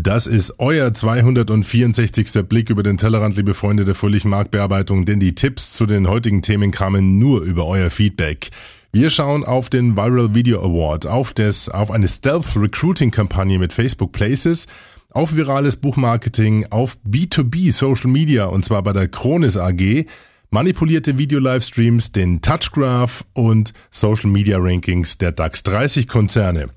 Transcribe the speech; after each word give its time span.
Das 0.00 0.28
ist 0.28 0.60
euer 0.60 0.94
264. 0.94 2.46
Blick 2.48 2.70
über 2.70 2.84
den 2.84 2.98
Tellerrand, 2.98 3.36
liebe 3.36 3.52
Freunde 3.52 3.84
der 3.84 3.96
fröhlichen 3.96 4.30
Marktbearbeitung, 4.30 5.04
denn 5.04 5.18
die 5.18 5.34
Tipps 5.34 5.72
zu 5.72 5.86
den 5.86 6.06
heutigen 6.06 6.40
Themen 6.40 6.70
kamen 6.70 7.18
nur 7.18 7.40
über 7.42 7.66
euer 7.66 7.90
Feedback. 7.90 8.50
Wir 8.92 9.10
schauen 9.10 9.44
auf 9.44 9.70
den 9.70 9.96
Viral 9.96 10.36
Video 10.36 10.60
Award, 10.60 11.08
auf, 11.08 11.32
des, 11.32 11.68
auf 11.68 11.90
eine 11.90 12.06
Stealth 12.06 12.54
Recruiting 12.54 13.10
Kampagne 13.10 13.58
mit 13.58 13.72
Facebook 13.72 14.12
Places, 14.12 14.68
auf 15.10 15.34
virales 15.34 15.74
Buchmarketing, 15.74 16.66
auf 16.70 16.96
B2B 17.04 17.72
Social 17.72 18.08
Media 18.08 18.44
und 18.44 18.64
zwar 18.64 18.84
bei 18.84 18.92
der 18.92 19.08
Kronis 19.08 19.56
AG, 19.56 20.06
manipulierte 20.50 21.18
Video-Livestreams, 21.18 22.12
den 22.12 22.40
Touchgraph 22.40 23.24
und 23.32 23.72
Social 23.90 24.30
Media 24.30 24.58
Rankings 24.60 25.18
der 25.18 25.32
DAX 25.32 25.64
30 25.64 26.06
Konzerne. 26.06 26.68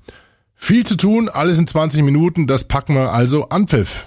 Viel 0.64 0.86
zu 0.86 0.96
tun, 0.96 1.28
alles 1.28 1.58
in 1.58 1.66
20 1.66 2.04
Minuten, 2.04 2.46
das 2.46 2.68
packen 2.68 2.94
wir 2.94 3.12
also 3.12 3.48
an 3.48 3.66
Pfiff. 3.66 4.06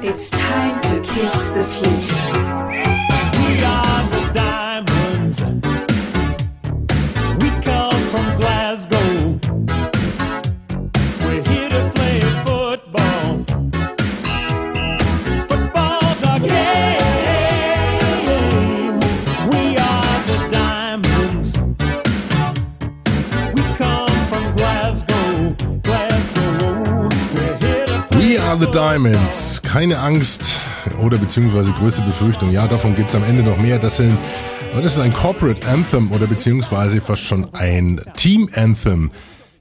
It's 0.00 0.30
time 0.30 0.80
to 0.82 1.00
kiss 1.02 1.50
the 1.50 1.64
future. 1.64 2.49
Diamonds. 28.90 29.62
Keine 29.62 30.00
Angst 30.00 30.58
oder 31.00 31.16
beziehungsweise 31.16 31.70
größte 31.70 32.02
Befürchtung. 32.02 32.50
Ja, 32.50 32.66
davon 32.66 32.96
gibt's 32.96 33.14
am 33.14 33.22
Ende 33.22 33.44
noch 33.44 33.56
mehr. 33.56 33.78
Das 33.78 33.98
sind, 33.98 34.18
das 34.74 34.94
ist 34.94 34.98
ein 34.98 35.12
Corporate 35.12 35.64
Anthem 35.68 36.10
oder 36.10 36.26
beziehungsweise 36.26 37.00
fast 37.00 37.22
schon 37.22 37.54
ein 37.54 38.00
Team 38.16 38.50
Anthem 38.52 39.12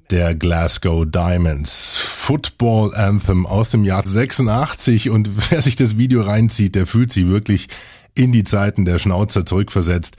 der 0.09 0.33
Glasgow 0.33 1.05
Diamonds. 1.05 1.97
Football 1.97 2.95
Anthem 2.95 3.45
aus 3.45 3.69
dem 3.69 3.83
Jahr 3.83 4.01
86 4.03 5.11
und 5.11 5.51
wer 5.51 5.61
sich 5.61 5.75
das 5.75 5.99
Video 5.99 6.23
reinzieht, 6.23 6.73
der 6.73 6.87
fühlt 6.87 7.11
sich 7.11 7.27
wirklich 7.27 7.67
in 8.15 8.31
die 8.31 8.43
Zeiten 8.43 8.83
der 8.83 8.97
Schnauzer 8.97 9.45
zurückversetzt. 9.45 10.17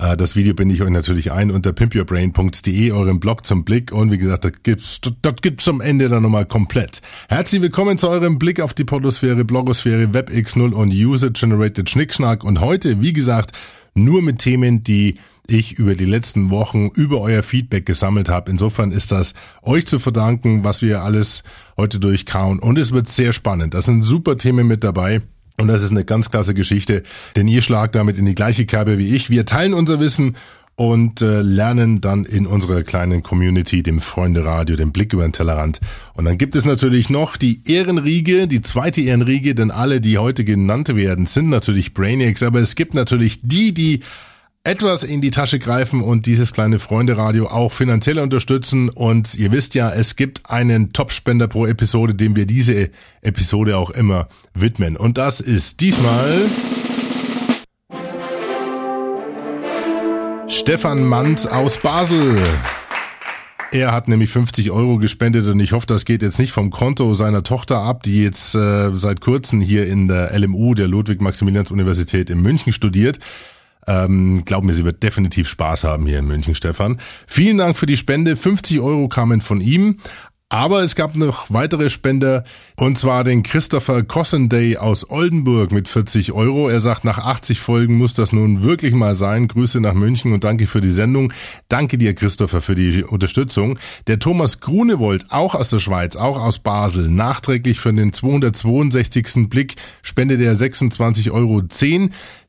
Äh, 0.00 0.16
Das 0.16 0.34
Video 0.34 0.54
binde 0.54 0.74
ich 0.74 0.82
euch 0.82 0.90
natürlich 0.90 1.32
ein 1.32 1.50
unter 1.50 1.72
pimpyourbrain.de, 1.72 2.92
eurem 2.92 3.20
Blog 3.20 3.44
zum 3.44 3.64
Blick. 3.64 3.92
Und 3.92 4.10
wie 4.10 4.18
gesagt, 4.18 4.44
das 4.44 4.52
gibt's, 4.62 5.00
das 5.22 5.34
gibt's 5.42 5.68
am 5.68 5.80
Ende 5.80 6.08
dann 6.08 6.22
nochmal 6.22 6.46
komplett. 6.46 7.02
Herzlich 7.28 7.60
willkommen 7.60 7.98
zu 7.98 8.08
eurem 8.08 8.38
Blick 8.38 8.60
auf 8.60 8.74
die 8.74 8.84
Podosphäre, 8.84 9.44
Blogosphäre, 9.44 10.06
WebX0 10.06 10.72
und 10.72 10.92
User-Generated 10.92 11.90
Schnickschnack. 11.90 12.44
Und 12.44 12.60
heute, 12.60 13.00
wie 13.02 13.12
gesagt, 13.12 13.52
nur 13.94 14.22
mit 14.22 14.38
Themen, 14.38 14.82
die 14.82 15.16
ich 15.46 15.72
über 15.72 15.94
die 15.96 16.04
letzten 16.04 16.50
Wochen 16.50 16.86
über 16.94 17.20
euer 17.20 17.42
Feedback 17.42 17.84
gesammelt 17.84 18.28
habe. 18.28 18.50
Insofern 18.50 18.92
ist 18.92 19.10
das 19.10 19.34
euch 19.62 19.84
zu 19.84 19.98
verdanken, 19.98 20.62
was 20.62 20.80
wir 20.80 21.02
alles 21.02 21.42
heute 21.76 21.98
durchkauen. 21.98 22.60
Und 22.60 22.78
es 22.78 22.92
wird 22.92 23.08
sehr 23.08 23.32
spannend. 23.32 23.74
Das 23.74 23.86
sind 23.86 24.02
super 24.02 24.36
Themen 24.36 24.68
mit 24.68 24.84
dabei. 24.84 25.22
Und 25.60 25.68
das 25.68 25.82
ist 25.82 25.90
eine 25.90 26.06
ganz 26.06 26.30
klasse 26.30 26.54
Geschichte, 26.54 27.02
denn 27.36 27.46
ihr 27.46 27.60
schlagt 27.60 27.94
damit 27.94 28.16
in 28.16 28.24
die 28.24 28.34
gleiche 28.34 28.64
Kerbe 28.64 28.96
wie 28.96 29.14
ich. 29.14 29.28
Wir 29.28 29.44
teilen 29.44 29.74
unser 29.74 30.00
Wissen 30.00 30.36
und 30.74 31.20
äh, 31.20 31.42
lernen 31.42 32.00
dann 32.00 32.24
in 32.24 32.46
unserer 32.46 32.82
kleinen 32.82 33.22
Community, 33.22 33.82
dem 33.82 34.00
Freunde 34.00 34.42
Radio, 34.42 34.76
den 34.76 34.90
Blick 34.90 35.12
über 35.12 35.22
den 35.22 35.34
Tellerrand. 35.34 35.80
Und 36.14 36.24
dann 36.24 36.38
gibt 36.38 36.56
es 36.56 36.64
natürlich 36.64 37.10
noch 37.10 37.36
die 37.36 37.60
Ehrenriege, 37.66 38.48
die 38.48 38.62
zweite 38.62 39.02
Ehrenriege, 39.02 39.54
denn 39.54 39.70
alle, 39.70 40.00
die 40.00 40.16
heute 40.16 40.44
genannt 40.44 40.96
werden, 40.96 41.26
sind 41.26 41.50
natürlich 41.50 41.92
Brainiacs, 41.92 42.42
aber 42.42 42.60
es 42.60 42.74
gibt 42.74 42.94
natürlich 42.94 43.40
die, 43.42 43.74
die 43.74 44.00
etwas 44.62 45.04
in 45.04 45.22
die 45.22 45.30
Tasche 45.30 45.58
greifen 45.58 46.02
und 46.02 46.26
dieses 46.26 46.52
kleine 46.52 46.78
Freunde-Radio 46.78 47.48
auch 47.48 47.72
finanziell 47.72 48.18
unterstützen. 48.18 48.90
Und 48.90 49.34
ihr 49.34 49.52
wisst 49.52 49.74
ja, 49.74 49.90
es 49.90 50.16
gibt 50.16 50.50
einen 50.50 50.92
Topspender 50.92 51.48
pro 51.48 51.66
Episode, 51.66 52.14
dem 52.14 52.36
wir 52.36 52.46
diese 52.46 52.90
Episode 53.22 53.78
auch 53.78 53.90
immer 53.90 54.28
widmen. 54.52 54.96
Und 54.98 55.16
das 55.16 55.40
ist 55.40 55.80
diesmal 55.80 56.50
Stefan 60.46 61.04
Manz 61.04 61.46
aus 61.46 61.78
Basel. 61.78 62.36
Er 63.72 63.92
hat 63.92 64.08
nämlich 64.08 64.30
50 64.30 64.72
Euro 64.72 64.98
gespendet 64.98 65.46
und 65.46 65.60
ich 65.60 65.72
hoffe, 65.72 65.86
das 65.86 66.04
geht 66.04 66.22
jetzt 66.22 66.40
nicht 66.40 66.50
vom 66.52 66.70
Konto 66.70 67.14
seiner 67.14 67.44
Tochter 67.44 67.78
ab, 67.78 68.02
die 68.02 68.24
jetzt 68.24 68.56
äh, 68.56 68.90
seit 68.94 69.20
kurzem 69.20 69.60
hier 69.60 69.86
in 69.86 70.08
der 70.08 70.36
LMU, 70.36 70.74
der 70.74 70.88
Ludwig-Maximilians-Universität 70.88 72.30
in 72.30 72.42
München 72.42 72.72
studiert. 72.72 73.20
Ähm, 73.86 74.42
glaub 74.44 74.64
mir, 74.64 74.74
sie 74.74 74.84
wird 74.84 75.02
definitiv 75.02 75.48
Spaß 75.48 75.84
haben 75.84 76.06
hier 76.06 76.18
in 76.18 76.26
München, 76.26 76.54
Stefan. 76.54 76.98
Vielen 77.26 77.58
Dank 77.58 77.76
für 77.76 77.86
die 77.86 77.96
Spende. 77.96 78.36
50 78.36 78.80
Euro 78.80 79.08
kamen 79.08 79.40
von 79.40 79.60
ihm. 79.60 79.96
Aber 80.52 80.82
es 80.82 80.96
gab 80.96 81.14
noch 81.14 81.46
weitere 81.50 81.90
Spender, 81.90 82.42
und 82.76 82.98
zwar 82.98 83.22
den 83.22 83.44
Christopher 83.44 84.02
Cossenday 84.02 84.78
aus 84.78 85.08
Oldenburg 85.08 85.70
mit 85.70 85.86
40 85.86 86.32
Euro. 86.32 86.68
Er 86.68 86.80
sagt, 86.80 87.04
nach 87.04 87.18
80 87.18 87.60
Folgen 87.60 87.96
muss 87.96 88.14
das 88.14 88.32
nun 88.32 88.64
wirklich 88.64 88.92
mal 88.92 89.14
sein. 89.14 89.46
Grüße 89.46 89.80
nach 89.80 89.94
München 89.94 90.32
und 90.32 90.42
danke 90.42 90.66
für 90.66 90.80
die 90.80 90.90
Sendung. 90.90 91.32
Danke 91.68 91.98
dir, 91.98 92.14
Christopher, 92.14 92.60
für 92.60 92.74
die 92.74 93.04
Unterstützung. 93.04 93.78
Der 94.08 94.18
Thomas 94.18 94.58
Grunewold, 94.58 95.26
auch 95.28 95.54
aus 95.54 95.70
der 95.70 95.78
Schweiz, 95.78 96.16
auch 96.16 96.36
aus 96.36 96.58
Basel, 96.58 97.08
nachträglich 97.08 97.78
für 97.78 97.92
den 97.92 98.12
262. 98.12 99.48
Blick 99.48 99.76
spendet 100.02 100.40
er 100.40 100.56
26,10 100.56 101.30
Euro. 101.30 101.62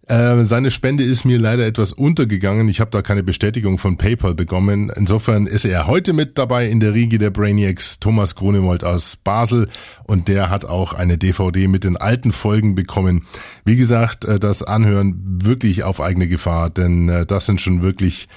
Äh, 0.08 0.44
seine 0.44 0.72
Spende 0.72 1.04
ist 1.04 1.26
mir 1.26 1.38
leider 1.38 1.66
etwas 1.66 1.94
untergegangen. 1.94 2.68
Ich 2.70 2.80
habe 2.80 2.90
da 2.90 3.02
keine 3.02 3.24
Bestätigung 3.24 3.78
von 3.78 3.98
PayPal 3.98 4.34
bekommen. 4.34 4.90
Insofern 4.90 5.46
ist 5.46 5.64
er 5.64 5.86
heute 5.86 6.14
mit 6.14 6.38
dabei 6.38 6.68
in 6.68 6.80
der 6.80 6.94
Riege 6.94 7.20
der 7.20 7.30
Brainiacs, 7.30 8.00
Thomas 8.00 8.36
Grunewold 8.36 8.84
aus 8.84 9.16
Basel. 9.16 9.70
Und 10.06 10.28
der 10.28 10.50
hat 10.50 10.66
auch 10.66 10.94
eine 10.94 11.18
DVD 11.18 11.68
mit 11.68 11.84
den 11.84 11.98
alten 11.98 12.32
Folgen 12.32 12.74
bekommen. 12.74 13.28
Wie 13.64 13.76
gesagt, 13.76 14.26
äh, 14.26 14.40
das 14.40 14.64
Anhören 14.64 15.22
wirklich 15.44 15.84
auf 15.84 16.02
eigene 16.02 16.28
Gefahr, 16.28 16.72
denn 16.72 17.08
äh, 17.08 17.26
das 17.26 17.46
sind 17.46 17.62
schon 17.62 17.84
wirklich 17.84 18.28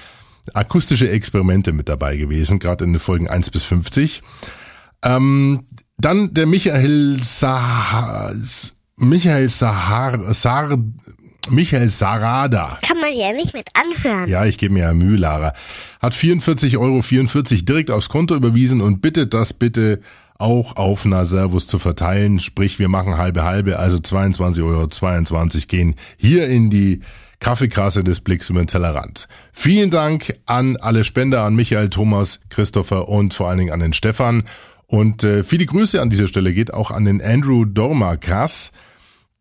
akustische 0.53 1.09
Experimente 1.09 1.73
mit 1.73 1.89
dabei 1.89 2.19
gewesen, 2.19 2.59
gerade 2.59 2.85
in 2.85 2.93
den 2.93 3.01
Folgen 3.01 3.29
1 3.29 3.51
bis 3.51 3.65
50. 3.65 4.23
Ähm, 5.03 5.65
dann 5.97 6.35
der 6.35 6.47
Michael 6.47 7.23
Sahar, 7.23 8.35
Michael 8.97 9.49
Sahar, 9.49 10.35
Sar, 10.35 10.79
Michael 11.51 11.89
Sarada. 11.89 12.79
Kann 12.87 13.01
man 13.01 13.15
ja 13.15 13.33
nicht 13.33 13.55
mit 13.55 13.69
anhören. 13.75 14.29
Ja, 14.29 14.45
ich 14.45 14.59
gebe 14.59 14.75
mir 14.75 14.81
ja 14.81 14.95
Mühe, 14.95 15.17
Lara. 15.17 15.53
Hat 16.01 16.15
44,44 16.15 16.79
Euro 16.79 17.65
direkt 17.65 17.91
aufs 17.91 18.09
Konto 18.09 18.35
überwiesen 18.35 18.81
und 18.81 19.01
bittet 19.01 19.35
das 19.35 19.53
bitte 19.53 20.01
auch 20.39 20.77
auf 20.77 21.05
Naservus 21.05 21.67
zu 21.67 21.79
verteilen. 21.79 22.41
Sprich, 22.41 22.79
wir 22.79 22.89
machen 22.89 23.17
halbe 23.17 23.45
halbe, 23.45 23.79
also 23.79 23.97
22,22 23.97 24.63
Euro 24.65 25.67
gehen 25.69 25.95
hier 26.17 26.49
in 26.49 26.71
die 26.71 27.01
Kaffeekasse 27.41 28.05
des 28.05 28.21
Blicks 28.21 28.49
über 28.51 28.63
den 28.63 28.67
Tellerrand. 28.67 29.29
Vielen 29.53 29.91
Dank 29.91 30.35
an 30.47 30.77
alle 30.77 31.05
Spender, 31.05 31.43
an 31.43 31.55
Michael, 31.55 31.91
Thomas, 31.91 32.41
Christopher 32.49 33.09
und 33.09 33.35
vor 33.35 33.49
allen 33.49 33.59
Dingen 33.59 33.73
an 33.73 33.81
den 33.81 33.93
Stefan. 33.93 34.45
Und 34.87 35.25
äh, 35.25 35.45
viele 35.45 35.67
Grüße 35.67 36.01
an 36.01 36.11
dieser 36.11 36.27
Stelle 36.27 36.53
geht 36.53 36.73
auch 36.73 36.91
an 36.91 37.05
den 37.05 37.21
Andrew 37.23 37.65
Dormakas. 37.65 38.73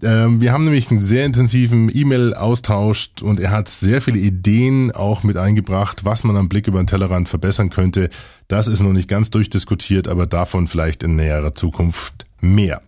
Ähm, 0.04 0.42
wir 0.42 0.52
haben 0.52 0.66
nämlich 0.66 0.90
einen 0.90 1.00
sehr 1.00 1.26
intensiven 1.26 1.90
E-Mail-Austausch 1.94 3.12
und 3.22 3.40
er 3.40 3.52
hat 3.52 3.70
sehr 3.70 4.02
viele 4.02 4.20
Ideen 4.20 4.92
auch 4.92 5.24
mit 5.24 5.38
eingebracht, 5.38 6.06
was 6.06 6.24
man 6.24 6.38
am 6.38 6.50
Blick 6.50 6.68
über 6.68 6.82
den 6.82 6.88
Tellerrand 6.88 7.30
verbessern 7.30 7.70
könnte. 7.70 8.10
Das 8.48 8.68
ist 8.68 8.82
noch 8.82 8.94
nicht 8.94 9.08
ganz 9.08 9.30
durchdiskutiert, 9.32 10.08
aber 10.08 10.28
davon 10.28 10.68
vielleicht 10.68 11.04
in 11.04 11.16
näherer 11.16 11.54
Zukunft 11.54 12.26
mehr. 12.42 12.82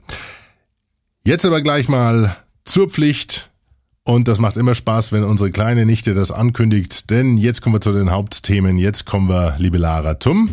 Jetzt 1.21 1.45
aber 1.45 1.61
gleich 1.61 1.87
mal 1.87 2.35
zur 2.65 2.89
Pflicht. 2.89 3.49
Und 4.03 4.27
das 4.27 4.37
macht 4.37 4.55
immer 4.55 4.75
Spaß, 4.75 5.11
wenn 5.11 5.23
unsere 5.23 5.49
kleine 5.49 5.87
Nichte 5.87 6.13
das 6.13 6.29
ankündigt, 6.29 7.09
denn 7.09 7.39
jetzt 7.39 7.61
kommen 7.61 7.75
wir 7.75 7.81
zu 7.81 7.91
den 7.91 8.11
Hauptthemen. 8.11 8.77
Jetzt 8.77 9.05
kommen 9.05 9.27
wir, 9.29 9.55
liebe 9.57 9.79
Lara, 9.79 10.19
zum 10.19 10.49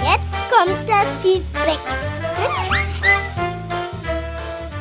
Jetzt 0.00 0.50
kommt 0.50 0.88
das 0.88 1.06
Feedback. 1.22 2.17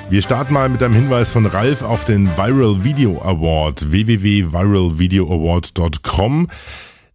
Wir 0.09 0.21
starten 0.21 0.53
mal 0.53 0.69
mit 0.69 0.81
einem 0.81 0.93
Hinweis 0.93 1.31
von 1.31 1.45
Ralf 1.45 1.81
auf 1.81 2.05
den 2.05 2.29
Viral 2.37 2.81
Video 2.81 3.21
Award 3.21 3.91
www.viralvideoaward.com. 3.91 6.47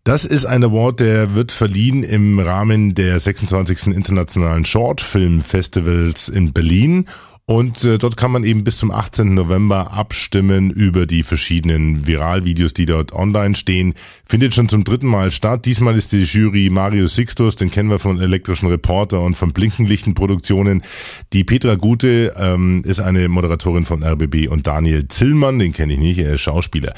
Das 0.04 0.26
ist 0.26 0.44
ein 0.44 0.62
Award, 0.62 1.00
der 1.00 1.34
wird 1.34 1.52
verliehen 1.52 2.02
im 2.02 2.38
Rahmen 2.38 2.94
der 2.94 3.18
26. 3.18 3.96
Internationalen 3.96 4.66
Shortfilm 4.66 5.40
Festivals 5.40 6.28
in 6.28 6.52
Berlin. 6.52 7.06
Und 7.44 7.82
äh, 7.82 7.98
dort 7.98 8.16
kann 8.16 8.30
man 8.30 8.44
eben 8.44 8.62
bis 8.62 8.76
zum 8.76 8.92
18. 8.92 9.34
November 9.34 9.92
abstimmen 9.92 10.70
über 10.70 11.06
die 11.06 11.24
verschiedenen 11.24 12.06
Viralvideos, 12.06 12.72
die 12.72 12.86
dort 12.86 13.12
online 13.12 13.56
stehen. 13.56 13.94
Findet 14.24 14.54
schon 14.54 14.68
zum 14.68 14.84
dritten 14.84 15.08
Mal 15.08 15.32
statt. 15.32 15.66
Diesmal 15.66 15.96
ist 15.96 16.12
die 16.12 16.22
Jury 16.22 16.70
Mario 16.70 17.08
Sixtus, 17.08 17.56
den 17.56 17.70
kennen 17.70 17.90
wir 17.90 17.98
von 17.98 18.20
Elektrischen 18.20 18.68
Reporter 18.68 19.20
und 19.20 19.36
von 19.36 19.52
Blinkenlichten 19.52 20.14
Produktionen. 20.14 20.82
Die 21.32 21.42
Petra 21.42 21.74
Gute 21.74 22.32
ähm, 22.38 22.82
ist 22.86 23.00
eine 23.00 23.28
Moderatorin 23.28 23.86
von 23.86 24.04
RBB 24.04 24.48
und 24.48 24.68
Daniel 24.68 25.08
Zillmann, 25.08 25.58
den 25.58 25.72
kenne 25.72 25.94
ich 25.94 25.98
nicht, 25.98 26.18
er 26.18 26.34
ist 26.34 26.42
Schauspieler. 26.42 26.94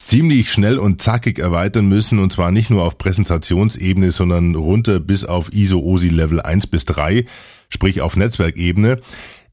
ziemlich 0.00 0.50
schnell 0.50 0.80
und 0.80 1.00
zackig 1.00 1.38
erweitern 1.38 1.88
müssen 1.88 2.18
und 2.18 2.32
zwar 2.32 2.50
nicht 2.50 2.68
nur 2.68 2.82
auf 2.82 2.98
Präsentationsebene, 2.98 4.10
sondern 4.10 4.56
runter 4.56 4.98
bis 4.98 5.24
auf 5.24 5.52
ISO-OSI 5.52 6.08
Level 6.08 6.42
1 6.42 6.66
bis 6.66 6.84
3, 6.84 7.26
sprich 7.68 8.00
auf 8.00 8.16
Netzwerkebene. 8.16 8.98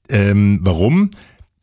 Ähm, 0.09 0.61
warum? 0.63 1.11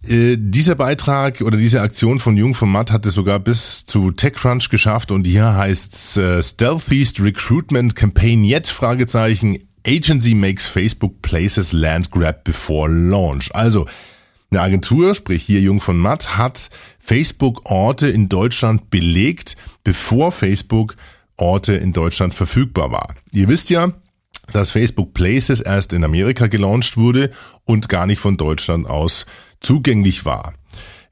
Äh, 0.07 0.37
dieser 0.39 0.75
Beitrag 0.75 1.43
oder 1.43 1.57
diese 1.57 1.81
Aktion 1.81 2.19
von 2.19 2.37
Jung 2.37 2.55
von 2.55 2.71
Matt 2.71 2.91
hat 2.91 3.07
es 3.07 3.15
sogar 3.15 3.39
bis 3.39 3.85
zu 3.85 4.11
TechCrunch 4.11 4.69
geschafft 4.69 5.13
und 5.13 5.27
hier 5.27 5.55
heißt 5.55 6.17
äh, 6.17 6.43
Stealthiest 6.43 7.21
Recruitment 7.21 7.95
Campaign 7.95 8.45
yet? 8.45 8.67
Fragezeichen 8.67 9.59
Agency 9.87 10.35
makes 10.35 10.67
Facebook 10.67 11.23
places 11.23 11.73
land 11.73 12.11
grab 12.11 12.45
before 12.45 12.91
launch. 12.91 13.55
Also 13.55 13.87
eine 14.51 14.61
Agentur, 14.61 15.15
sprich 15.15 15.45
hier 15.45 15.61
Jung 15.61 15.81
von 15.81 15.99
Matt, 15.99 16.37
hat 16.37 16.71
Facebook 16.99 17.71
Orte 17.71 18.09
in 18.09 18.29
Deutschland 18.29 18.91
belegt, 18.91 19.57
bevor 19.85 20.31
Facebook 20.31 20.95
Orte 21.37 21.75
in 21.75 21.93
Deutschland 21.93 22.35
verfügbar 22.35 22.93
war. 22.93 23.15
Ihr 23.33 23.49
wisst 23.49 23.71
ja, 23.71 23.93
dass 24.53 24.71
Facebook 24.71 25.15
Places 25.15 25.61
erst 25.61 25.93
in 25.93 26.05
Amerika 26.05 26.47
gelauncht 26.47 26.97
wurde 26.97 27.31
und 27.65 27.89
gar 27.89 28.07
nicht 28.07 28.19
von 28.19 28.37
Deutschland 28.37 28.87
aus 28.87 29.27
zugänglich 29.61 30.25
war. 30.25 30.55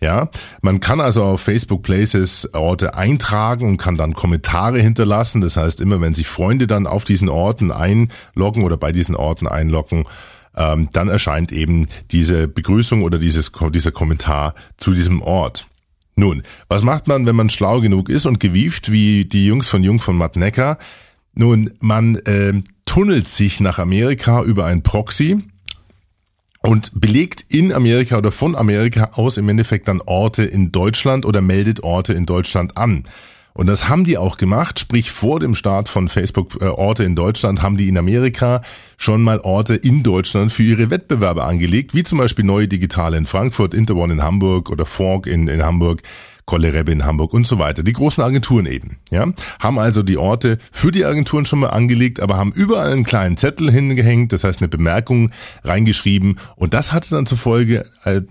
Ja, 0.03 0.31
man 0.63 0.81
kann 0.81 1.01
also 1.01 1.23
auf 1.23 1.43
Facebook 1.43 1.83
Places 1.83 2.55
Orte 2.55 2.95
eintragen 2.95 3.69
und 3.69 3.77
kann 3.77 3.99
dann 3.99 4.15
Kommentare 4.15 4.81
hinterlassen. 4.81 5.43
Das 5.43 5.59
heißt, 5.59 5.81
immer 5.83 6.01
wenn 6.01 6.15
sich 6.15 6.27
Freunde 6.27 6.67
dann 6.67 6.87
auf 6.87 7.05
diesen 7.05 7.29
Orten 7.29 7.71
einloggen 7.71 8.65
oder 8.65 8.79
bei 8.79 8.93
diesen 8.93 9.15
Orten 9.15 9.47
einloggen, 9.47 10.05
ähm, 10.57 10.89
dann 10.93 11.09
erscheint 11.09 11.53
eben 11.53 11.87
diese 12.11 12.49
Begrüßung 12.49 13.03
oder 13.03 13.19
dieses, 13.19 13.53
dieser 13.75 13.93
Kommentar 13.93 14.55
zu 14.79 14.93
diesem 14.93 15.21
Ort. 15.21 15.67
Nun, 16.17 16.43
was 16.69 16.83
macht 16.83 17.07
man, 17.07 17.27
wenn 17.27 17.37
man 17.37 17.51
schlau 17.51 17.81
genug 17.81 18.09
ist 18.09 18.25
und 18.25 18.41
gewieft 18.41 18.91
wie 18.91 19.27
die 19.27 19.47
Jungs 19.47 19.69
von 19.69 19.85
Jung 19.85 20.01
von 20.01 20.17
Matt 20.17 20.35
Necker? 20.35 20.79
Nun, 21.35 21.71
man 21.81 22.17
äh, 22.17 22.55
tunnelt 22.91 23.29
sich 23.29 23.61
nach 23.61 23.79
Amerika 23.79 24.43
über 24.43 24.65
ein 24.65 24.83
Proxy 24.83 25.39
und 26.61 26.91
belegt 27.01 27.45
in 27.49 27.73
Amerika 27.73 28.19
oder 28.19 28.33
von 28.33 28.57
Amerika 28.57 29.11
aus 29.13 29.37
im 29.37 29.49
Endeffekt 29.49 29.87
dann 29.87 30.03
Orte 30.05 30.43
in 30.43 30.73
Deutschland 30.73 31.25
oder 31.25 31.41
meldet 31.41 31.85
Orte 31.85 32.15
in 32.15 32.27
Deutschland 32.27 32.77
an. 32.77 33.05
Und 33.53 33.69
das 33.69 33.89
haben 33.89 34.03
die 34.03 34.19
auch 34.19 34.39
gemacht, 34.39 34.81
sprich 34.81 35.13
vor 35.13 35.39
dem 35.39 35.55
Start 35.55 35.89
von 35.89 36.09
Facebook 36.09 36.61
äh, 36.61 36.65
Orte 36.65 37.05
in 37.05 37.15
Deutschland 37.15 37.63
haben 37.63 37.77
die 37.77 37.87
in 37.87 37.97
Amerika 37.97 38.61
schon 38.97 39.23
mal 39.23 39.39
Orte 39.39 39.77
in 39.77 40.03
Deutschland 40.03 40.53
für 40.53 40.65
ihre 40.65 40.91
Wettbewerber 40.91 41.47
angelegt, 41.47 41.95
wie 41.95 42.03
zum 42.03 42.19
Beispiel 42.19 42.45
Neue 42.45 42.67
Digitale 42.67 43.17
in 43.17 43.27
Frankfurt, 43.27 43.73
Interone 43.73 44.15
in 44.15 44.23
Hamburg 44.25 44.69
oder 44.69 44.85
Fork 44.85 45.29
in, 45.29 45.47
in 45.47 45.63
Hamburg. 45.63 46.03
Kollerebe 46.51 46.91
in 46.91 47.05
Hamburg 47.05 47.33
und 47.33 47.47
so 47.47 47.61
weiter. 47.61 47.85
Die 47.85 47.93
großen 47.93 48.25
Agenturen 48.25 48.67
eben, 48.67 48.97
ja, 49.11 49.27
haben 49.61 49.79
also 49.79 50.03
die 50.03 50.17
Orte 50.17 50.59
für 50.73 50.91
die 50.91 51.05
Agenturen 51.05 51.47
schon 51.47 51.61
mal 51.61 51.69
angelegt, 51.69 52.19
aber 52.19 52.37
haben 52.37 52.51
überall 52.51 52.91
einen 52.91 53.05
kleinen 53.05 53.37
Zettel 53.37 53.71
hingehängt, 53.71 54.33
das 54.33 54.43
heißt 54.43 54.61
eine 54.61 54.69
Bemerkung 54.69 55.31
reingeschrieben 55.63 56.41
und 56.57 56.75
das 56.75 56.93
hatte 56.93 57.11
dann 57.11 57.27
zur 57.27 57.39
Folge, 57.39 57.85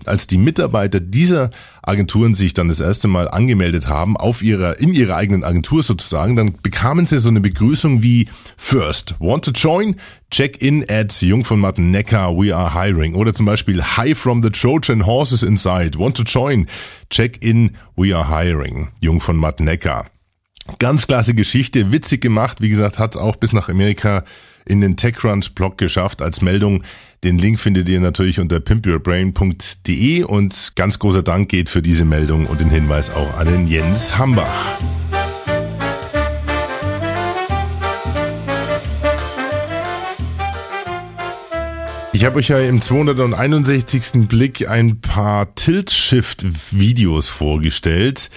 als 0.04 0.26
die 0.26 0.36
Mitarbeiter 0.36 1.00
dieser 1.00 1.48
Agenturen 1.82 2.34
sich 2.34 2.52
dann 2.52 2.68
das 2.68 2.80
erste 2.80 3.08
Mal 3.08 3.26
angemeldet 3.30 3.88
haben 3.88 4.18
auf 4.18 4.42
ihrer 4.42 4.78
in 4.78 4.92
ihrer 4.92 5.16
eigenen 5.16 5.42
Agentur 5.42 5.82
sozusagen, 5.82 6.36
dann 6.36 6.52
bekamen 6.62 7.06
sie 7.06 7.20
so 7.20 7.30
eine 7.30 7.40
Begrüßung 7.40 8.02
wie 8.02 8.28
First, 8.58 9.14
want 9.18 9.46
to 9.46 9.52
join? 9.52 9.96
Check 10.30 10.62
in 10.62 10.88
at 10.88 11.20
Jung 11.22 11.44
von 11.44 11.58
Matten 11.58 11.90
Neckar, 11.90 12.36
we 12.36 12.54
are 12.54 12.72
hiring. 12.72 13.16
Oder 13.16 13.34
zum 13.34 13.46
Beispiel 13.46 13.82
Hi 13.82 14.14
from 14.14 14.42
the 14.42 14.50
Trojan 14.50 15.04
Horses 15.04 15.42
inside, 15.42 15.98
want 15.98 16.16
to 16.16 16.22
join? 16.22 16.66
Check 17.10 17.42
in, 17.42 17.76
we 17.96 18.16
are 18.16 18.28
hiring. 18.28 18.88
Jung 19.00 19.20
von 19.20 19.36
Matten 19.36 19.64
Neckar. 19.64 20.06
Ganz 20.78 21.08
klasse 21.08 21.34
Geschichte, 21.34 21.90
witzig 21.90 22.20
gemacht. 22.20 22.60
Wie 22.60 22.68
gesagt, 22.68 22.98
hat 23.00 23.16
auch 23.16 23.36
bis 23.36 23.52
nach 23.52 23.68
Amerika 23.68 24.24
in 24.64 24.80
den 24.80 24.96
TechCrunch-Blog 24.96 25.78
geschafft 25.78 26.22
als 26.22 26.42
Meldung. 26.42 26.84
Den 27.24 27.36
Link 27.36 27.58
findet 27.58 27.88
ihr 27.88 27.98
natürlich 28.00 28.38
unter 28.38 28.60
pimpyourbrain.de 28.60 30.22
und 30.22 30.72
ganz 30.76 30.98
großer 31.00 31.24
Dank 31.24 31.48
geht 31.48 31.68
für 31.68 31.82
diese 31.82 32.04
Meldung 32.04 32.46
und 32.46 32.60
den 32.60 32.70
Hinweis 32.70 33.10
auch 33.10 33.36
an 33.36 33.48
den 33.48 33.66
Jens 33.66 34.16
Hambach. 34.16 34.78
Ich 42.12 42.24
habe 42.24 42.40
euch 42.40 42.48
ja 42.48 42.58
im 42.58 42.80
261. 42.80 44.26
Blick 44.26 44.68
ein 44.68 45.00
paar 45.00 45.54
Tilt-Shift-Videos 45.54 47.28
vorgestellt. 47.28 48.30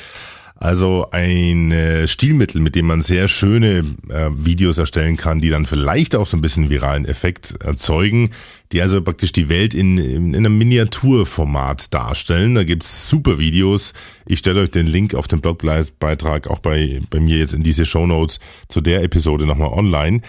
Also 0.56 1.08
ein 1.12 1.72
äh, 1.72 2.08
Stilmittel, 2.08 2.62
mit 2.62 2.76
dem 2.76 2.86
man 2.86 3.02
sehr 3.02 3.28
schöne 3.28 3.84
äh, 4.10 4.30
Videos 4.32 4.78
erstellen 4.78 5.18
kann, 5.18 5.42
die 5.42 5.50
dann 5.50 5.66
vielleicht 5.66 6.16
auch 6.16 6.28
so 6.28 6.38
ein 6.38 6.42
bisschen 6.42 6.70
viralen 6.70 7.06
Effekt 7.06 7.56
erzeugen, 7.62 8.30
die 8.72 8.82
also 8.82 9.02
praktisch 9.02 9.34
die 9.34 9.50
Welt 9.50 9.74
in, 9.74 9.98
in, 9.98 10.36
einem 10.36 10.58
Miniaturformat 10.58 11.94
darstellen. 11.94 12.56
Da 12.56 12.64
gibt's 12.64 13.10
super 13.10 13.40
Videos. 13.40 13.94
Ich 14.26 14.40
stelle 14.40 14.62
euch 14.62 14.72
den 14.72 14.88
Link 14.88 15.16
auf 15.16 15.28
den 15.28 15.42
Blogbeitrag 15.42 16.48
auch 16.48 16.60
bei, 16.60 17.02
bei 17.10 17.20
mir 17.20 17.38
jetzt 17.38 17.54
in 17.54 17.64
diese 17.64 17.86
Show 17.86 18.06
Notes 18.06 18.40
zu 18.70 18.80
der 18.80 19.04
Episode 19.04 19.46
nochmal 19.48 19.74
online. 19.74 20.22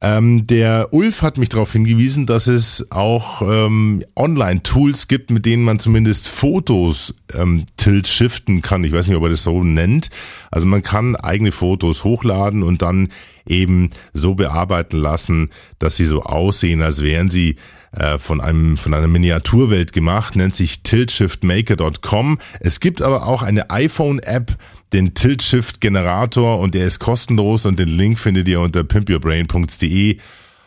Ähm, 0.00 0.46
der 0.46 0.92
Ulf 0.92 1.22
hat 1.22 1.38
mich 1.38 1.48
darauf 1.48 1.72
hingewiesen, 1.72 2.26
dass 2.26 2.46
es 2.46 2.90
auch 2.90 3.40
ähm, 3.42 4.04
Online-Tools 4.16 5.08
gibt, 5.08 5.30
mit 5.30 5.46
denen 5.46 5.64
man 5.64 5.78
zumindest 5.78 6.28
Fotos 6.28 7.14
ähm, 7.32 7.64
tilt-shiften 7.76 8.60
kann. 8.60 8.84
Ich 8.84 8.92
weiß 8.92 9.08
nicht, 9.08 9.16
ob 9.16 9.22
er 9.22 9.30
das 9.30 9.44
so 9.44 9.64
nennt. 9.64 10.10
Also 10.50 10.66
man 10.66 10.82
kann 10.82 11.16
eigene 11.16 11.52
Fotos 11.52 12.04
hochladen 12.04 12.62
und 12.62 12.82
dann 12.82 13.08
eben 13.46 13.90
so 14.12 14.34
bearbeiten 14.34 14.98
lassen, 14.98 15.50
dass 15.78 15.96
sie 15.96 16.06
so 16.06 16.22
aussehen, 16.22 16.82
als 16.82 17.02
wären 17.02 17.30
sie 17.30 17.56
äh, 17.92 18.18
von 18.18 18.40
einem 18.40 18.76
von 18.76 18.92
einer 18.92 19.06
Miniaturwelt 19.06 19.92
gemacht, 19.92 20.36
nennt 20.36 20.54
sich 20.54 20.82
tiltshiftmaker.com. 20.82 22.38
Es 22.60 22.80
gibt 22.80 23.00
aber 23.02 23.26
auch 23.26 23.42
eine 23.42 23.70
iPhone-App, 23.70 24.56
den 24.92 25.14
Tilt-Shift-Generator 25.14 26.58
und 26.60 26.74
der 26.74 26.86
ist 26.86 26.98
kostenlos 26.98 27.66
und 27.66 27.78
den 27.78 27.88
Link 27.88 28.18
findet 28.18 28.48
ihr 28.48 28.60
unter 28.60 28.84
pimpyourbrain.de 28.84 30.18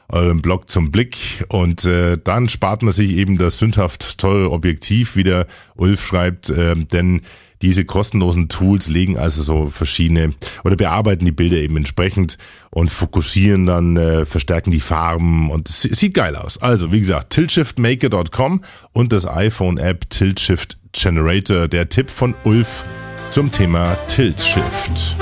euren 0.10 0.42
Blog 0.42 0.70
zum 0.70 0.92
Blick. 0.92 1.46
Und 1.50 1.86
äh, 1.86 2.18
dann 2.22 2.50
spart 2.50 2.82
man 2.82 2.94
sich 2.94 3.12
eben 3.12 3.38
das 3.38 3.58
sündhaft 3.58 4.18
teure 4.18 4.52
Objektiv, 4.52 5.16
wie 5.16 5.24
der 5.24 5.48
Ulf 5.76 6.06
schreibt, 6.06 6.50
äh, 6.50 6.76
denn 6.76 7.22
diese 7.64 7.86
kostenlosen 7.86 8.50
Tools 8.50 8.88
legen 8.88 9.18
also 9.18 9.42
so 9.42 9.68
verschiedene 9.68 10.36
oder 10.64 10.76
bearbeiten 10.76 11.26
die 11.26 11.32
Bilder 11.32 11.58
eben 11.58 11.76
entsprechend 11.76 12.38
und 12.70 12.92
fokussieren 12.92 13.66
dann, 13.66 13.98
äh, 13.98 14.26
verstärken 14.26 14.70
die 14.70 14.80
Farben 14.80 15.50
und 15.50 15.68
es 15.68 15.82
sieht 15.82 16.14
geil 16.14 16.36
aus. 16.36 16.60
Also 16.62 16.92
wie 16.92 17.00
gesagt, 17.00 17.32
tiltshiftmaker.com 17.32 18.62
und 18.92 19.12
das 19.12 19.28
iPhone-App 19.28 20.10
Tilt 20.10 20.40
Shift 20.40 20.78
Generator, 20.92 21.68
der 21.68 21.90
Tipp 21.90 22.12
von 22.12 22.36
Ulf 22.44 22.84
zum 23.30 23.52
Thema 23.52 23.96
Tilt 24.08 24.40
Shift. 24.40 25.18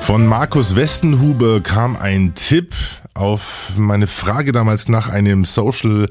Von 0.00 0.26
Markus 0.26 0.74
Westenhuber 0.74 1.60
kam 1.60 1.96
ein 1.96 2.34
Tipp 2.34 2.74
auf 3.14 3.72
meine 3.76 4.06
Frage 4.06 4.52
damals 4.52 4.88
nach 4.88 5.08
einem 5.08 5.44
Social, 5.44 6.08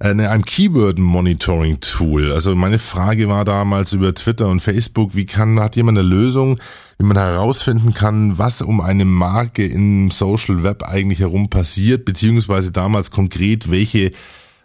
äh, 0.00 0.14
ne, 0.14 0.30
einem 0.30 0.44
Keyword 0.44 0.98
Monitoring 0.98 1.80
Tool. 1.80 2.32
Also 2.32 2.54
meine 2.54 2.78
Frage 2.78 3.28
war 3.28 3.44
damals 3.44 3.92
über 3.92 4.14
Twitter 4.14 4.48
und 4.48 4.60
Facebook, 4.60 5.14
wie 5.14 5.26
kann, 5.26 5.60
hat 5.60 5.76
jemand 5.76 5.98
eine 5.98 6.08
Lösung, 6.08 6.58
wie 6.98 7.04
man 7.04 7.16
herausfinden 7.16 7.94
kann, 7.94 8.38
was 8.38 8.62
um 8.62 8.80
eine 8.80 9.04
Marke 9.04 9.66
im 9.66 10.10
Social 10.10 10.62
Web 10.62 10.82
eigentlich 10.82 11.20
herum 11.20 11.50
passiert, 11.50 12.04
beziehungsweise 12.04 12.72
damals 12.72 13.10
konkret, 13.10 13.70
welche 13.70 14.12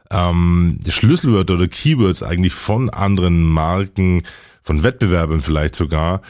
ähm, 0.10 0.80
Schlüsselwörter 0.88 1.56
oder 1.56 1.68
Keywords 1.68 2.24
eigentlich 2.24 2.54
von 2.54 2.90
anderen 2.90 3.44
Marken, 3.44 4.24
von 4.64 4.84
Wettbewerbern 4.84 5.42
vielleicht 5.42 5.76
sogar, 5.76 6.22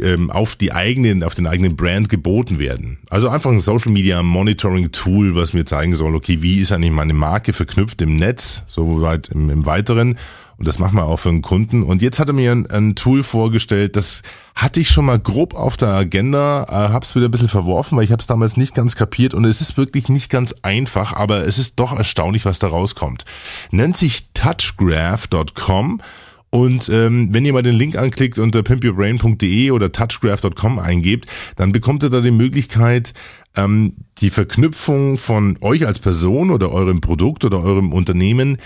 ähm, 0.00 0.30
auf 0.30 0.56
die 0.56 0.72
eigenen, 0.72 1.22
auf 1.22 1.34
den 1.34 1.46
eigenen 1.46 1.76
Brand 1.76 2.08
geboten 2.08 2.58
werden. 2.58 2.98
Also 3.10 3.28
einfach 3.28 3.50
ein 3.50 3.60
Social 3.60 3.92
Media 3.92 4.22
Monitoring 4.22 4.90
Tool, 4.90 5.34
was 5.34 5.52
mir 5.52 5.66
zeigen 5.66 5.94
soll, 5.94 6.14
okay, 6.14 6.38
wie 6.40 6.58
ist 6.58 6.72
eigentlich 6.72 6.92
meine 6.92 7.14
Marke 7.14 7.52
verknüpft 7.52 8.00
im 8.00 8.16
Netz, 8.16 8.62
soweit 8.68 9.28
im, 9.28 9.50
im 9.50 9.66
Weiteren. 9.66 10.18
Und 10.58 10.66
das 10.66 10.78
machen 10.78 10.96
wir 10.96 11.04
auch 11.04 11.18
für 11.18 11.28
einen 11.28 11.42
Kunden. 11.42 11.82
Und 11.82 12.00
jetzt 12.00 12.18
hat 12.18 12.28
er 12.28 12.32
mir 12.32 12.50
ein, 12.50 12.64
ein, 12.70 12.94
Tool 12.94 13.22
vorgestellt, 13.22 13.94
das 13.94 14.22
hatte 14.54 14.80
ich 14.80 14.88
schon 14.88 15.04
mal 15.04 15.18
grob 15.18 15.54
auf 15.54 15.76
der 15.76 15.88
Agenda, 15.88 16.64
äh, 16.70 16.92
habe 16.92 17.04
es 17.04 17.14
wieder 17.14 17.28
ein 17.28 17.30
bisschen 17.30 17.50
verworfen, 17.50 17.98
weil 17.98 18.04
ich 18.04 18.12
habe 18.12 18.20
es 18.20 18.26
damals 18.26 18.56
nicht 18.56 18.74
ganz 18.74 18.96
kapiert. 18.96 19.34
Und 19.34 19.44
es 19.44 19.60
ist 19.60 19.76
wirklich 19.76 20.08
nicht 20.08 20.30
ganz 20.30 20.54
einfach, 20.62 21.12
aber 21.12 21.46
es 21.46 21.58
ist 21.58 21.78
doch 21.78 21.94
erstaunlich, 21.94 22.46
was 22.46 22.58
da 22.58 22.68
rauskommt. 22.68 23.26
Nennt 23.70 23.98
sich 23.98 24.28
touchgraph.com 24.32 26.00
und 26.56 26.88
ähm, 26.88 27.28
wenn 27.32 27.44
ihr 27.44 27.52
mal 27.52 27.62
den 27.62 27.74
Link 27.74 27.96
anklickt 27.98 28.38
unter 28.38 28.62
pimpyourbrain.de 28.62 29.72
oder 29.72 29.92
touchgraph.com 29.92 30.78
eingebt, 30.78 31.26
dann 31.54 31.70
bekommt 31.70 32.02
ihr 32.02 32.08
da 32.08 32.22
die 32.22 32.30
Möglichkeit, 32.30 33.12
ähm, 33.56 33.92
die 34.22 34.30
Verknüpfung 34.30 35.18
von 35.18 35.58
euch 35.60 35.86
als 35.86 35.98
Person 35.98 36.50
oder 36.50 36.72
eurem 36.72 37.02
Produkt 37.02 37.44
oder 37.44 37.60
eurem 37.62 37.92
Unternehmen 37.92 38.56